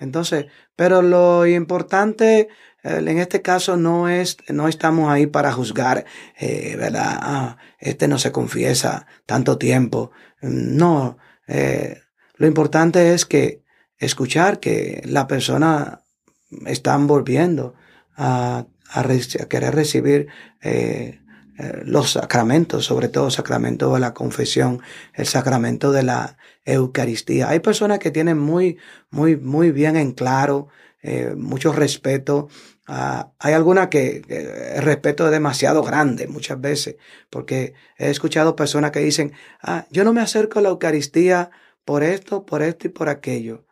[0.00, 2.48] Entonces, pero lo importante
[2.82, 6.04] en este caso no es, no estamos ahí para juzgar,
[6.38, 7.18] eh, ¿verdad?
[7.20, 10.12] Ah, este no se confiesa tanto tiempo.
[10.40, 12.00] No, eh,
[12.36, 13.62] lo importante es que
[13.98, 16.02] escuchar que la persona
[16.66, 17.74] está volviendo
[18.16, 19.04] a, a,
[19.48, 20.28] querer recibir
[20.62, 21.20] eh,
[21.84, 24.80] los sacramentos, sobre todo el sacramento de la confesión,
[25.14, 27.48] el sacramento de la Eucaristía.
[27.48, 28.78] Hay personas que tienen muy,
[29.10, 30.68] muy, muy bien en claro,
[31.36, 32.48] mucho respeto
[32.92, 34.22] Ah, hay alguna que,
[34.74, 36.96] el respeto es demasiado grande muchas veces,
[37.30, 39.32] porque he escuchado personas que dicen,
[39.62, 41.52] ah, yo no me acerco a la Eucaristía
[41.84, 43.64] por esto, por esto y por aquello.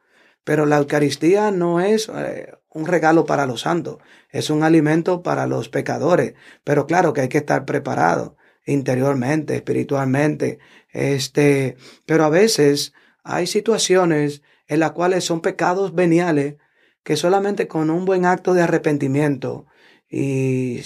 [0.44, 3.98] Pero la Eucaristía no es eh, un regalo para los santos,
[4.30, 6.34] es un alimento para los pecadores.
[6.64, 10.58] Pero claro que hay que estar preparado interiormente, espiritualmente.
[10.92, 12.92] Este, pero a veces
[13.24, 16.56] hay situaciones en las cuales son pecados veniales
[17.02, 19.66] que solamente con un buen acto de arrepentimiento
[20.10, 20.80] y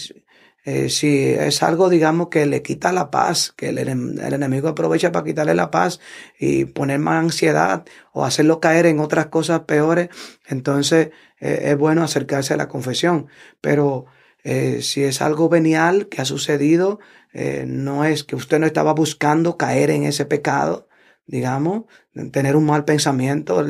[0.64, 5.24] eh, si es algo, digamos, que le quita la paz, que el, enemigo aprovecha para
[5.24, 5.98] quitarle la paz
[6.38, 10.08] y poner más ansiedad o hacerlo caer en otras cosas peores,
[10.46, 11.10] entonces
[11.40, 13.26] eh, es bueno acercarse a la confesión.
[13.60, 14.06] Pero
[14.44, 17.00] eh, si es algo venial que ha sucedido,
[17.66, 20.86] no es que usted no estaba buscando caer en ese pecado,
[21.26, 21.84] digamos,
[22.30, 23.64] tener un mal pensamiento.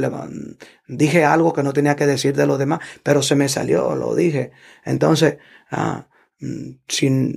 [0.89, 4.17] Dije algo que no tenía que decir de los demás, pero se me salió, lo
[4.17, 4.51] dije.
[4.85, 5.39] Entonces,
[5.71, 6.09] ah,
[6.89, 7.35] si,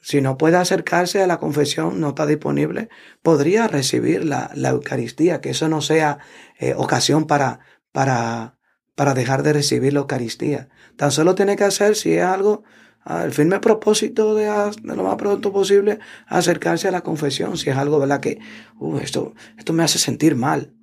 [0.00, 2.88] si, no puede acercarse a la confesión, no está disponible,
[3.22, 6.18] podría recibir la, la Eucaristía, que eso no sea
[6.58, 7.60] eh, ocasión para,
[7.92, 8.58] para,
[8.94, 10.68] para dejar de recibir la Eucaristía.
[10.96, 12.64] Tan solo tiene que hacer si es algo
[13.06, 17.76] el firme propósito de, de, lo más pronto posible acercarse a la confesión, si es
[17.76, 18.20] algo, ¿verdad?
[18.20, 18.38] Que
[18.78, 20.74] uh, esto, esto me hace sentir mal,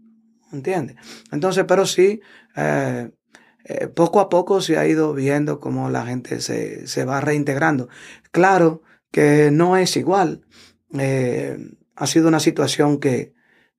[0.52, 0.98] ¿entiendes?
[1.32, 2.20] Entonces, pero sí,
[2.56, 3.12] eh,
[3.68, 7.90] eh, poco a poco se ha ido viendo cómo la gente se, se va reintegrando.
[8.32, 10.46] Claro que no es igual.
[10.98, 11.58] Eh,
[11.96, 13.34] ha sido una situación que,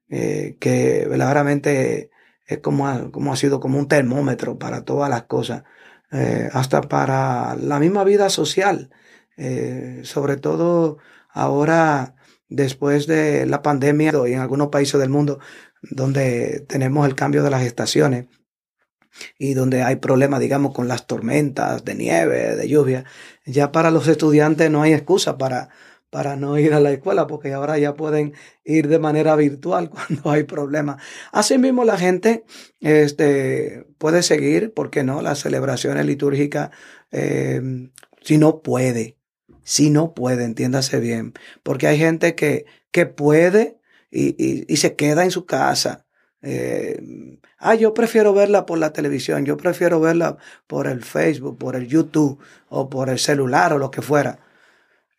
[0.08, 2.10] que verdaderamente
[2.46, 5.64] es como como ha sido como un termómetro para todas las cosas
[6.10, 8.90] eh, hasta para la misma vida social,
[9.36, 10.96] eh, sobre todo
[11.30, 12.14] ahora
[12.48, 15.38] después de la pandemia y en algunos países del mundo
[15.82, 18.26] donde tenemos el cambio de las estaciones
[19.38, 23.04] y donde hay problemas, digamos, con las tormentas de nieve, de lluvia,
[23.44, 25.70] ya para los estudiantes no hay excusa para
[26.10, 28.32] para no ir a la escuela, porque ahora ya pueden
[28.64, 31.02] ir de manera virtual cuando hay problemas.
[31.32, 32.44] Asimismo, la gente
[32.80, 36.70] este, puede seguir, ¿por qué no?, las celebraciones litúrgicas,
[37.10, 37.60] eh,
[38.22, 39.18] si no puede,
[39.62, 43.78] si no puede, entiéndase bien, porque hay gente que, que puede
[44.10, 46.06] y, y, se queda en su casa.
[46.40, 50.36] Eh, ah, yo prefiero verla por la televisión, yo prefiero verla
[50.66, 52.38] por el Facebook, por el YouTube
[52.68, 54.40] o por el celular o lo que fuera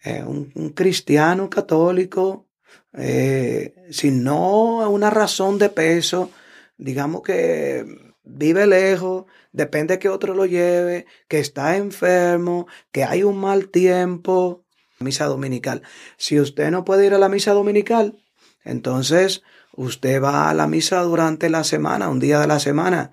[0.04, 2.48] eh, un, cristiano católico,
[2.94, 6.32] eh, si no una razón de peso,
[6.78, 7.86] digamos que
[8.24, 14.64] vive lejos, depende que otro lo lleve, que está enfermo, que hay un mal tiempo.
[15.00, 15.82] Misa dominical.
[16.18, 18.22] Si usted no puede ir a la misa dominical,
[18.66, 19.44] entonces
[19.80, 23.12] usted va a la misa durante la semana, un día de la semana.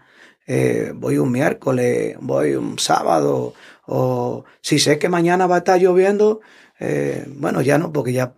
[0.49, 3.55] Eh, voy un miércoles, voy un sábado,
[3.87, 6.41] o si sé que mañana va a estar lloviendo,
[6.81, 8.35] eh, bueno, ya no, porque ya,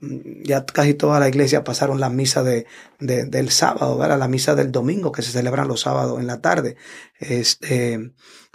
[0.72, 2.66] casi toda la iglesia pasaron la misa de,
[2.98, 4.18] del sábado, ¿verdad?
[4.18, 6.76] la misa del domingo que se celebran los sábados en la tarde.
[7.18, 8.12] Este,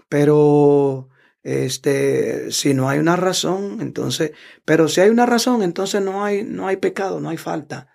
[0.08, 1.10] pero
[1.42, 4.32] este, si no hay una razón, entonces,
[4.66, 7.93] pero si hay una razón, entonces no hay, no hay pecado, no hay falta.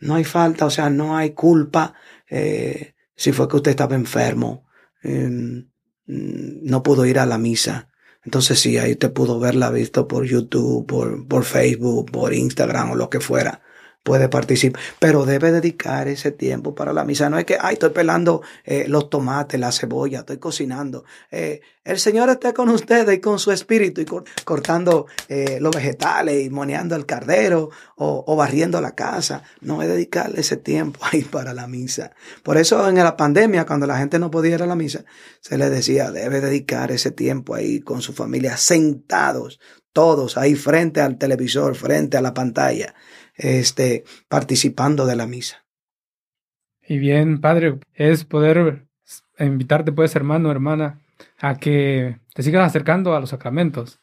[0.00, 1.94] No hay falta, o sea, no hay culpa.
[2.28, 4.66] Eh, si fue que usted estaba enfermo,
[5.02, 5.68] em,
[6.06, 7.88] no pudo ir a la misa.
[8.24, 10.86] Entonces sí, ahí te pudo verla visto por YouTube,
[11.28, 13.62] por Facebook, por Instagram o lo que fuera
[14.02, 17.28] puede participar, pero debe dedicar ese tiempo para la misa.
[17.28, 21.04] No es que, ay, estoy pelando eh, los tomates, la cebolla, estoy cocinando.
[21.30, 24.06] Eh, el Señor esté con ustedes y con su espíritu y
[24.44, 29.42] cortando eh, los vegetales y moneando el cardero o, o, barriendo la casa.
[29.60, 32.12] No es dedicarle ese tiempo ahí para la misa.
[32.42, 35.04] Por eso en la pandemia, cuando la gente no podía ir a la misa,
[35.40, 39.60] se le decía, debe dedicar ese tiempo ahí con su familia sentados
[39.92, 42.94] todos ahí frente al televisor, frente a la pantalla,
[43.36, 45.64] este, participando de la misa.
[46.86, 48.86] Y bien, Padre, es poder
[49.38, 51.00] invitarte, pues, hermano, hermana,
[51.38, 54.00] a que te sigas acercando a los sacramentos,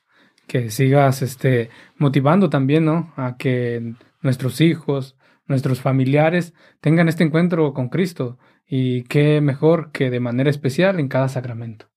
[0.48, 3.14] que sigas este, motivando también, ¿no?
[3.18, 10.10] A que nuestros hijos, nuestros familiares tengan este encuentro con Cristo y qué mejor que
[10.10, 11.90] de manera especial en cada sacramento.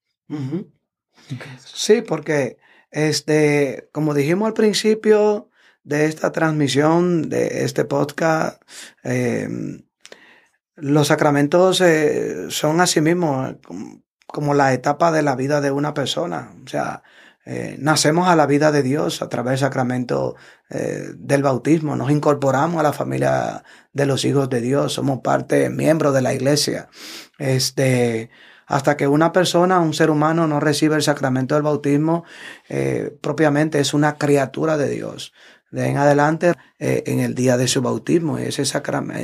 [1.64, 2.58] Sí, porque
[2.90, 5.49] este, como dijimos al principio
[5.82, 8.62] de esta transmisión, de este podcast,
[9.02, 9.82] em,
[10.76, 16.54] los sacramentos eh, son asimismo como, como la etapa de la vida de una persona.
[16.64, 17.02] O sea,
[17.46, 20.36] eh, nacemos a la vida de Dios a través del sacramento
[20.68, 25.70] eh, del bautismo, nos incorporamos a la familia de los hijos de Dios, somos parte,
[25.70, 26.88] miembros de la iglesia.
[27.38, 28.30] Este,
[28.66, 32.24] hasta que una persona, un ser humano, no recibe el sacramento del bautismo,
[32.68, 35.32] eh, propiamente es una criatura de Dios.
[35.70, 38.64] De en adelante, en el día de su bautismo, ese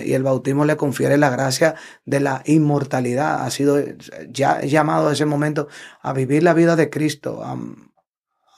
[0.04, 1.74] y el bautismo le confiere la gracia
[2.04, 3.44] de la inmortalidad.
[3.44, 3.78] Ha sido
[4.28, 5.66] ya llamado a ese momento
[6.02, 7.42] a vivir la vida de Cristo,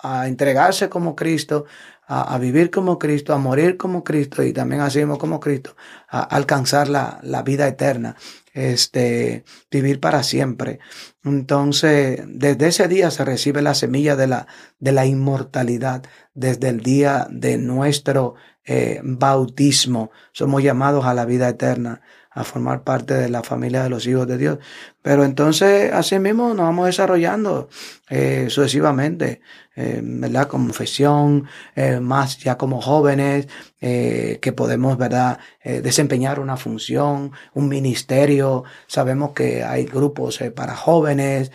[0.03, 1.65] a entregarse como Cristo,
[2.09, 5.77] a, vivir como Cristo, a morir como Cristo y también así como Cristo,
[6.09, 8.17] a alcanzar la, la vida eterna,
[8.59, 10.81] este, vivir para siempre.
[11.25, 14.47] Entonces, desde ese día se recibe la semilla de la,
[14.79, 16.03] de la inmortalidad,
[16.35, 18.35] desde el día de nuestro
[18.65, 20.11] eh, bautismo.
[20.33, 24.27] Somos llamados a la vida eterna a formar parte de la familia de los hijos
[24.27, 24.59] de Dios.
[25.03, 27.69] Pero entonces, así mismo nos vamos desarrollando
[28.11, 29.41] eh, sucesivamente.
[29.81, 30.49] Eh, ¿verdad?
[30.49, 31.47] Confesión,
[31.77, 33.47] eh, más ya como jóvenes,
[33.81, 35.39] eh, que podemos, ¿verdad?
[35.83, 38.65] Desempeñar una función, un ministerio.
[38.87, 41.53] Sabemos que hay grupos para jóvenes,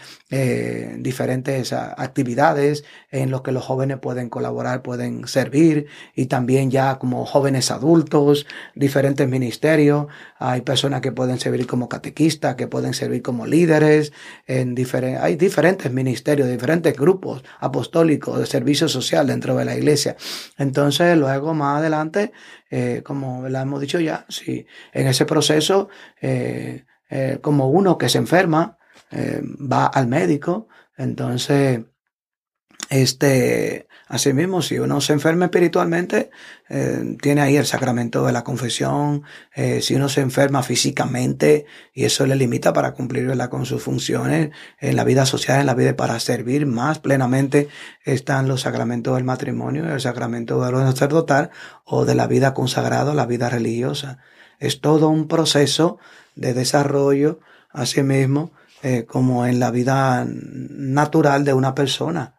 [0.98, 7.26] diferentes actividades en los que los jóvenes pueden colaborar, pueden servir y también ya como
[7.26, 10.08] jóvenes adultos, diferentes ministerios.
[10.38, 14.14] Hay personas que pueden servir como catequistas, que pueden servir como líderes,
[14.48, 14.76] en
[15.20, 20.16] hay diferentes ministerios, diferentes grupos apostólicos de servicio social dentro de la iglesia.
[20.58, 22.32] Entonces, luego más adelante,
[22.76, 28.10] eh, como la hemos dicho ya, si en ese proceso, eh, eh, como uno que
[28.10, 28.80] se enferma,
[29.12, 30.68] va al médico,
[30.98, 31.82] entonces,
[32.90, 36.30] este, Asimismo, si uno se enferma espiritualmente,
[36.70, 39.24] eh, tiene ahí el sacramento de la confesión.
[39.56, 41.66] Eh, si uno se enferma físicamente
[41.96, 45.74] y eso le limita para cumplir con sus funciones en la vida social, en la
[45.74, 47.70] vida para servir más plenamente,
[48.04, 51.50] están los sacramentos del matrimonio, el sacramento de lo sacerdotal
[51.84, 54.20] o de la vida consagrada, la vida religiosa.
[54.60, 55.98] Es todo un proceso
[56.36, 57.40] de desarrollo,
[57.72, 58.52] asimismo,
[58.84, 62.33] eh, como en la vida natural de una persona.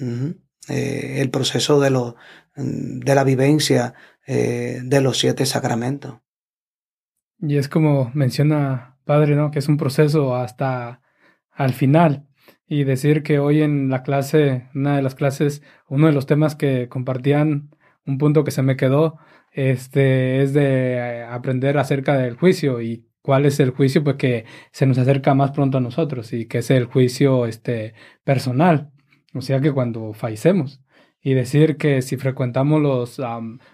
[0.00, 2.16] Eh, el proceso de, lo,
[2.56, 3.94] de la vivencia
[4.26, 6.20] eh, de los siete sacramentos.
[7.40, 9.50] Y es como menciona Padre, ¿no?
[9.50, 11.00] Que es un proceso hasta
[11.50, 12.26] al final.
[12.66, 16.56] Y decir que hoy en la clase, una de las clases, uno de los temas
[16.56, 17.70] que compartían,
[18.04, 19.18] un punto que se me quedó,
[19.52, 24.86] este, es de aprender acerca del juicio y cuál es el juicio, pues que se
[24.86, 27.94] nos acerca más pronto a nosotros y que es el juicio este,
[28.24, 28.92] personal.
[29.34, 30.80] O sea que cuando fallecemos
[31.20, 33.20] y decir que si frecuentamos los,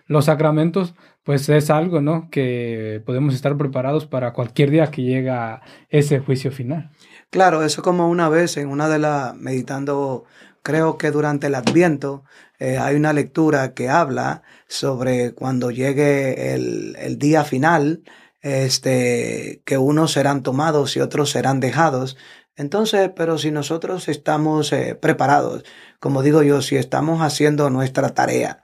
[0.06, 2.28] los sacramentos, pues es algo, ¿no?
[2.30, 6.90] Que podemos estar preparados para cualquier día que llega ese juicio final.
[7.30, 10.24] Claro, eso como una vez en una de las, meditando,
[10.62, 12.24] creo que durante el Adviento,
[12.58, 18.02] eh, hay una lectura que habla sobre cuando llegue el, el día final,
[18.40, 22.16] este, que unos serán tomados y otros serán dejados.
[22.56, 25.64] Entonces, pero si nosotros estamos eh, preparados,
[25.98, 28.62] como digo yo, si estamos haciendo nuestra tarea,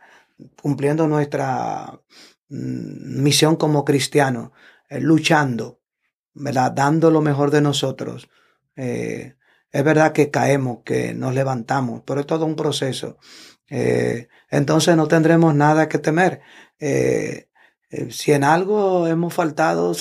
[0.62, 2.01] cumpliendo nuestra
[2.49, 4.51] mm, misión como cristianos,
[4.88, 5.80] eh, luchando,
[6.34, 6.72] ¿verdad?
[6.72, 8.28] Dando lo mejor de nosotros.
[8.76, 9.34] Eh,
[9.72, 13.18] es verdad que caemos, que nos levantamos, pero es todo un proceso.
[14.51, 16.41] entonces no tendremos nada que temer.
[18.11, 19.93] Si en algo hemos faltado,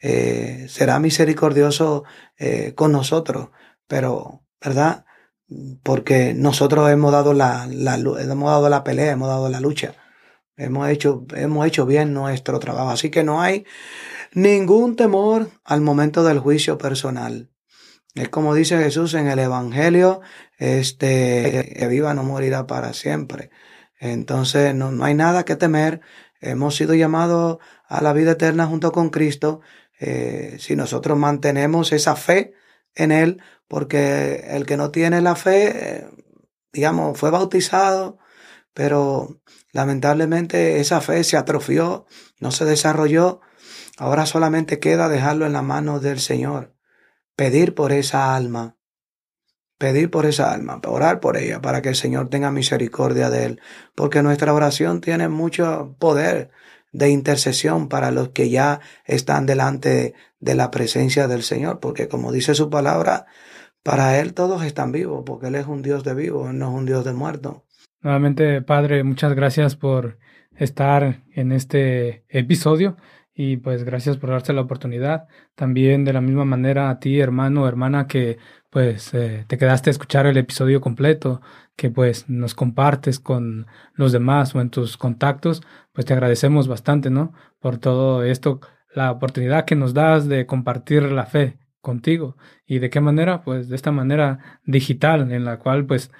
[0.00, 2.04] eh, será misericordioso
[2.38, 3.48] eh, con nosotros,
[3.86, 5.04] pero, ¿verdad?
[5.82, 9.94] Porque nosotros hemos dado la, la, hemos dado la pelea, hemos dado la lucha,
[10.56, 12.90] hemos hecho, hemos hecho bien nuestro trabajo.
[12.90, 13.64] Así que no hay
[14.34, 17.50] ningún temor al momento del juicio personal.
[18.14, 20.20] Es como dice Jesús en el Evangelio,
[20.58, 23.50] este, que viva no morirá para siempre.
[23.98, 26.00] Entonces no, no hay nada que temer
[26.40, 29.60] hemos sido llamados a la vida eterna junto con Cristo
[30.00, 32.54] eh, si nosotros mantenemos esa fe
[32.94, 36.08] en Él, porque el que no tiene la fe, eh,
[36.72, 38.18] digamos, fue bautizado,
[38.72, 39.40] pero
[39.72, 42.06] lamentablemente esa fe se atrofió,
[42.40, 43.40] no se desarrolló.
[43.98, 46.74] Ahora solamente queda dejarlo en la mano del Señor,
[47.36, 48.78] pedir por esa alma,
[49.80, 53.60] pedir por esa alma, orar por ella para que el Señor tenga misericordia de él,
[53.94, 56.50] porque nuestra oración tiene mucho poder
[56.92, 62.30] de intercesión para los que ya están delante de la presencia del Señor, porque como
[62.30, 63.24] dice su palabra,
[63.82, 66.84] para Él todos están vivos, porque Él es un Dios de vivos, no es un
[66.84, 67.62] Dios de muertos.
[68.02, 70.18] Nuevamente, Padre, muchas gracias por
[70.58, 72.98] estar en este episodio
[73.32, 75.26] y pues gracias por darse la oportunidad.
[75.54, 78.36] También de la misma manera a ti, hermano o hermana, que
[78.70, 81.40] pues eh, te quedaste a escuchar el episodio completo,
[81.76, 85.62] que pues nos compartes con los demás o en tus contactos,
[85.92, 87.32] pues te agradecemos bastante, ¿no?
[87.58, 88.60] Por todo esto,
[88.94, 92.36] la oportunidad que nos das de compartir la fe contigo.
[92.66, 93.42] ¿Y de qué manera?
[93.42, 96.10] Pues de esta manera digital en la cual pues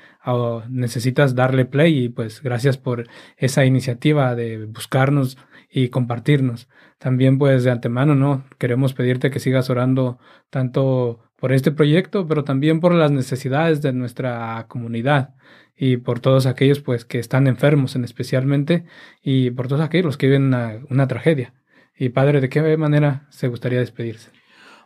[0.69, 5.39] necesitas darle play y pues gracias por esa iniciativa de buscarnos
[5.71, 6.69] y compartirnos.
[6.99, 8.45] También pues de antemano, ¿no?
[8.59, 10.19] Queremos pedirte que sigas orando
[10.51, 15.35] tanto por este proyecto, pero también por las necesidades de nuestra comunidad
[15.77, 18.85] y por todos aquellos pues que están enfermos en especialmente
[19.23, 20.55] y por todos aquellos que viven
[20.91, 21.55] una, tragedia.
[21.97, 24.31] Y Padre, ¿de qué manera se gustaría despedirse?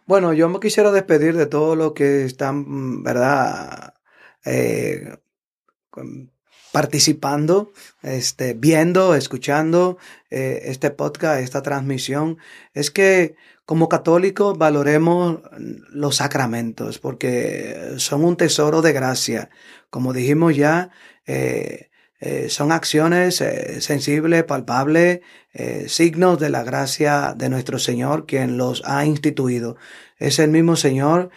[0.06, 3.94] Bueno, yo me quisiera despedir de todo lo que están, ¿verdad?
[4.44, 5.16] Eh,
[6.74, 7.72] participando,
[8.02, 9.96] este, viendo, escuchando
[10.28, 12.38] eh, este podcast, esta transmisión,
[12.72, 15.38] es que como católicos valoremos
[15.90, 19.50] los sacramentos porque son un tesoro de gracia.
[19.88, 20.90] Como dijimos ya,
[21.26, 23.36] eh, eh, son acciones
[23.78, 25.20] sensibles, palpables,
[25.86, 29.76] signos de la gracia de nuestro Señor, quien los ha instituido.
[30.18, 31.30] Es el mismo Señor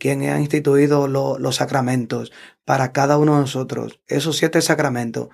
[0.00, 2.32] quien ha instituido los sacramentos.
[2.64, 5.28] Para cada uno de nosotros, esos siete sacramentos,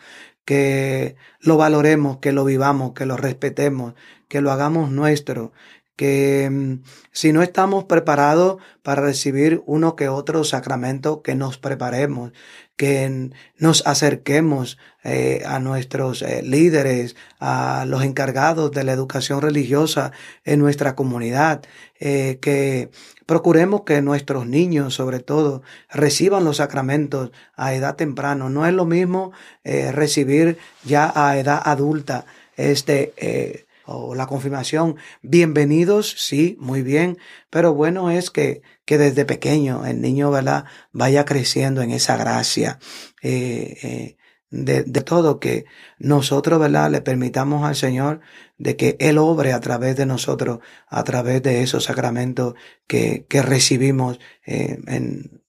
[0.44, 3.94] que lo valoremos, que lo vivamos, que lo respetemos,
[4.26, 5.52] que lo hagamos nuestro,
[6.00, 6.82] que mm,
[7.12, 12.32] si no estamos preparados para recibir uno que otro sacramento, que nos preparemos,
[12.78, 20.12] que nos acerquemos eh, a nuestros eh, líderes, a los encargados de la educación religiosa
[20.46, 21.60] en nuestra comunidad,
[21.98, 22.88] eh, que
[23.26, 28.48] procuremos que nuestros niños, sobre todo, reciban los sacramentos a edad temprana.
[28.48, 29.32] No es lo mismo
[29.62, 32.24] recibir ya a edad adulta
[32.56, 34.96] este o la confirmación.
[35.22, 37.18] Bienvenidos, sí, muy bien,
[37.50, 40.64] pero bueno es que, que desde pequeño el niño, ¿verdad?
[40.92, 42.78] Vaya creciendo en esa gracia.
[43.22, 44.16] Eh, eh,
[44.52, 45.64] de, todo, que
[45.98, 46.90] nosotros, ¿verdad?
[46.90, 48.20] Le permitamos al Señor
[48.58, 52.54] de que Él obre a través de nosotros, a través de esos sacramentos
[52.88, 55.42] que, que recibimos eh, en,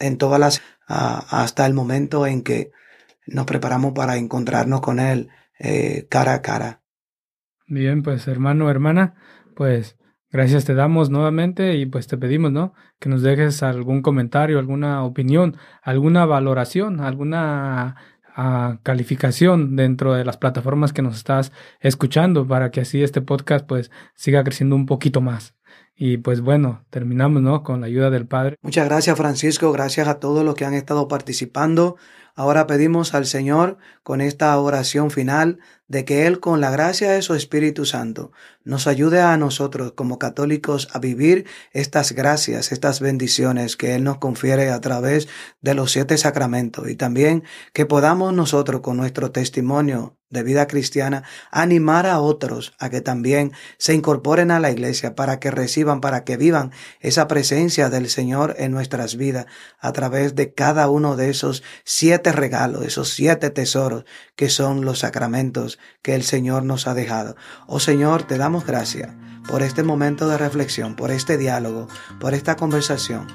[0.00, 2.72] en todas las, hasta el momento en que
[3.26, 5.28] nos preparamos para encontrarnos con Él
[6.08, 6.77] cara a cara.
[7.68, 9.14] Bien, pues hermano, hermana,
[9.54, 9.98] pues
[10.30, 12.72] gracias te damos nuevamente y pues te pedimos, ¿no?
[12.98, 17.96] Que nos dejes algún comentario, alguna opinión, alguna valoración, alguna
[18.34, 23.66] ah, calificación dentro de las plataformas que nos estás escuchando para que así este podcast
[23.66, 25.54] pues siga creciendo un poquito más.
[25.94, 27.62] Y pues bueno, terminamos, ¿no?
[27.64, 28.56] Con la ayuda del Padre.
[28.62, 31.96] Muchas gracias Francisco, gracias a todos los que han estado participando.
[32.38, 35.58] Ahora pedimos al Señor con esta oración final
[35.88, 38.30] de que Él con la gracia de su Espíritu Santo
[38.62, 44.18] nos ayude a nosotros como católicos a vivir estas gracias, estas bendiciones que Él nos
[44.18, 45.26] confiere a través
[45.62, 46.88] de los siete sacramentos.
[46.88, 52.90] Y también que podamos nosotros con nuestro testimonio de vida cristiana, animar a otros a
[52.90, 57.88] que también se incorporen a la iglesia para que reciban, para que vivan esa presencia
[57.88, 59.46] del Señor en nuestras vidas
[59.78, 64.04] a través de cada uno de esos siete regalos, esos siete tesoros
[64.36, 67.36] que son los sacramentos que el Señor nos ha dejado.
[67.66, 69.10] Oh Señor, te damos gracias
[69.48, 71.88] por este momento de reflexión, por este diálogo,
[72.20, 73.26] por esta conversación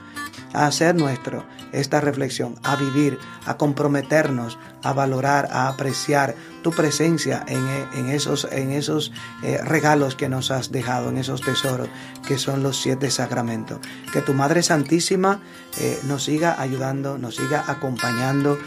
[0.54, 3.18] a hacer nuestro esta reflexión, a vivir,
[3.48, 10.30] a comprometernos, a valorar, a apreciar tu presencia en, esos, en esos eh, regalos que
[10.30, 11.90] nos has dejado, en esos tesoros
[12.28, 13.80] que son los siete sacramentos.
[14.14, 15.42] Que tu Madre Santísima
[15.80, 18.60] eh, nos siga ayudando, nos siga acompañando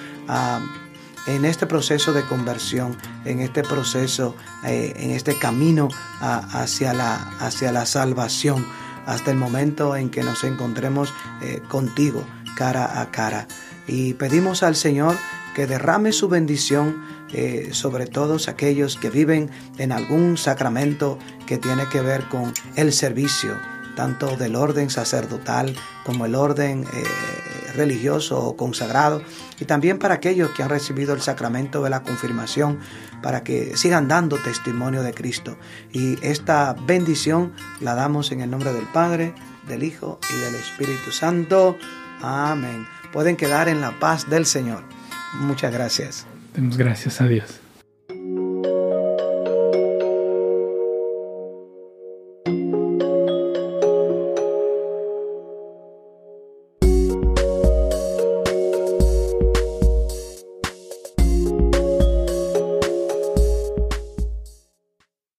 [1.27, 5.89] en este proceso de conversión, en este proceso, eh, en este camino
[6.21, 8.65] hacia, la, hacia la salvación
[9.07, 11.13] hasta el momento en que nos encontremos
[11.43, 12.25] eh, contigo
[12.57, 13.47] cara a cara.
[13.87, 15.17] Y pedimos al Señor
[15.55, 21.87] que derrame su bendición eh, sobre todos aquellos que viven en algún sacramento que tiene
[21.89, 23.57] que ver con el servicio,
[23.97, 25.75] tanto del orden sacerdotal
[26.05, 27.05] como el orden eh,
[27.75, 29.23] religioso o consagrado
[29.61, 32.79] y también para aquellos que han recibido el sacramento de la confirmación
[33.23, 35.59] para que sigan dando testimonio de Cristo.
[35.93, 39.35] Y esta bendición la damos en el nombre del Padre,
[39.67, 41.77] del Hijo y del Espíritu Santo.
[42.23, 42.87] Amén.
[43.13, 44.85] Pueden quedar en la paz del Señor.
[45.41, 46.27] Muchas gracias.
[46.55, 47.66] Demos gracias a Dios.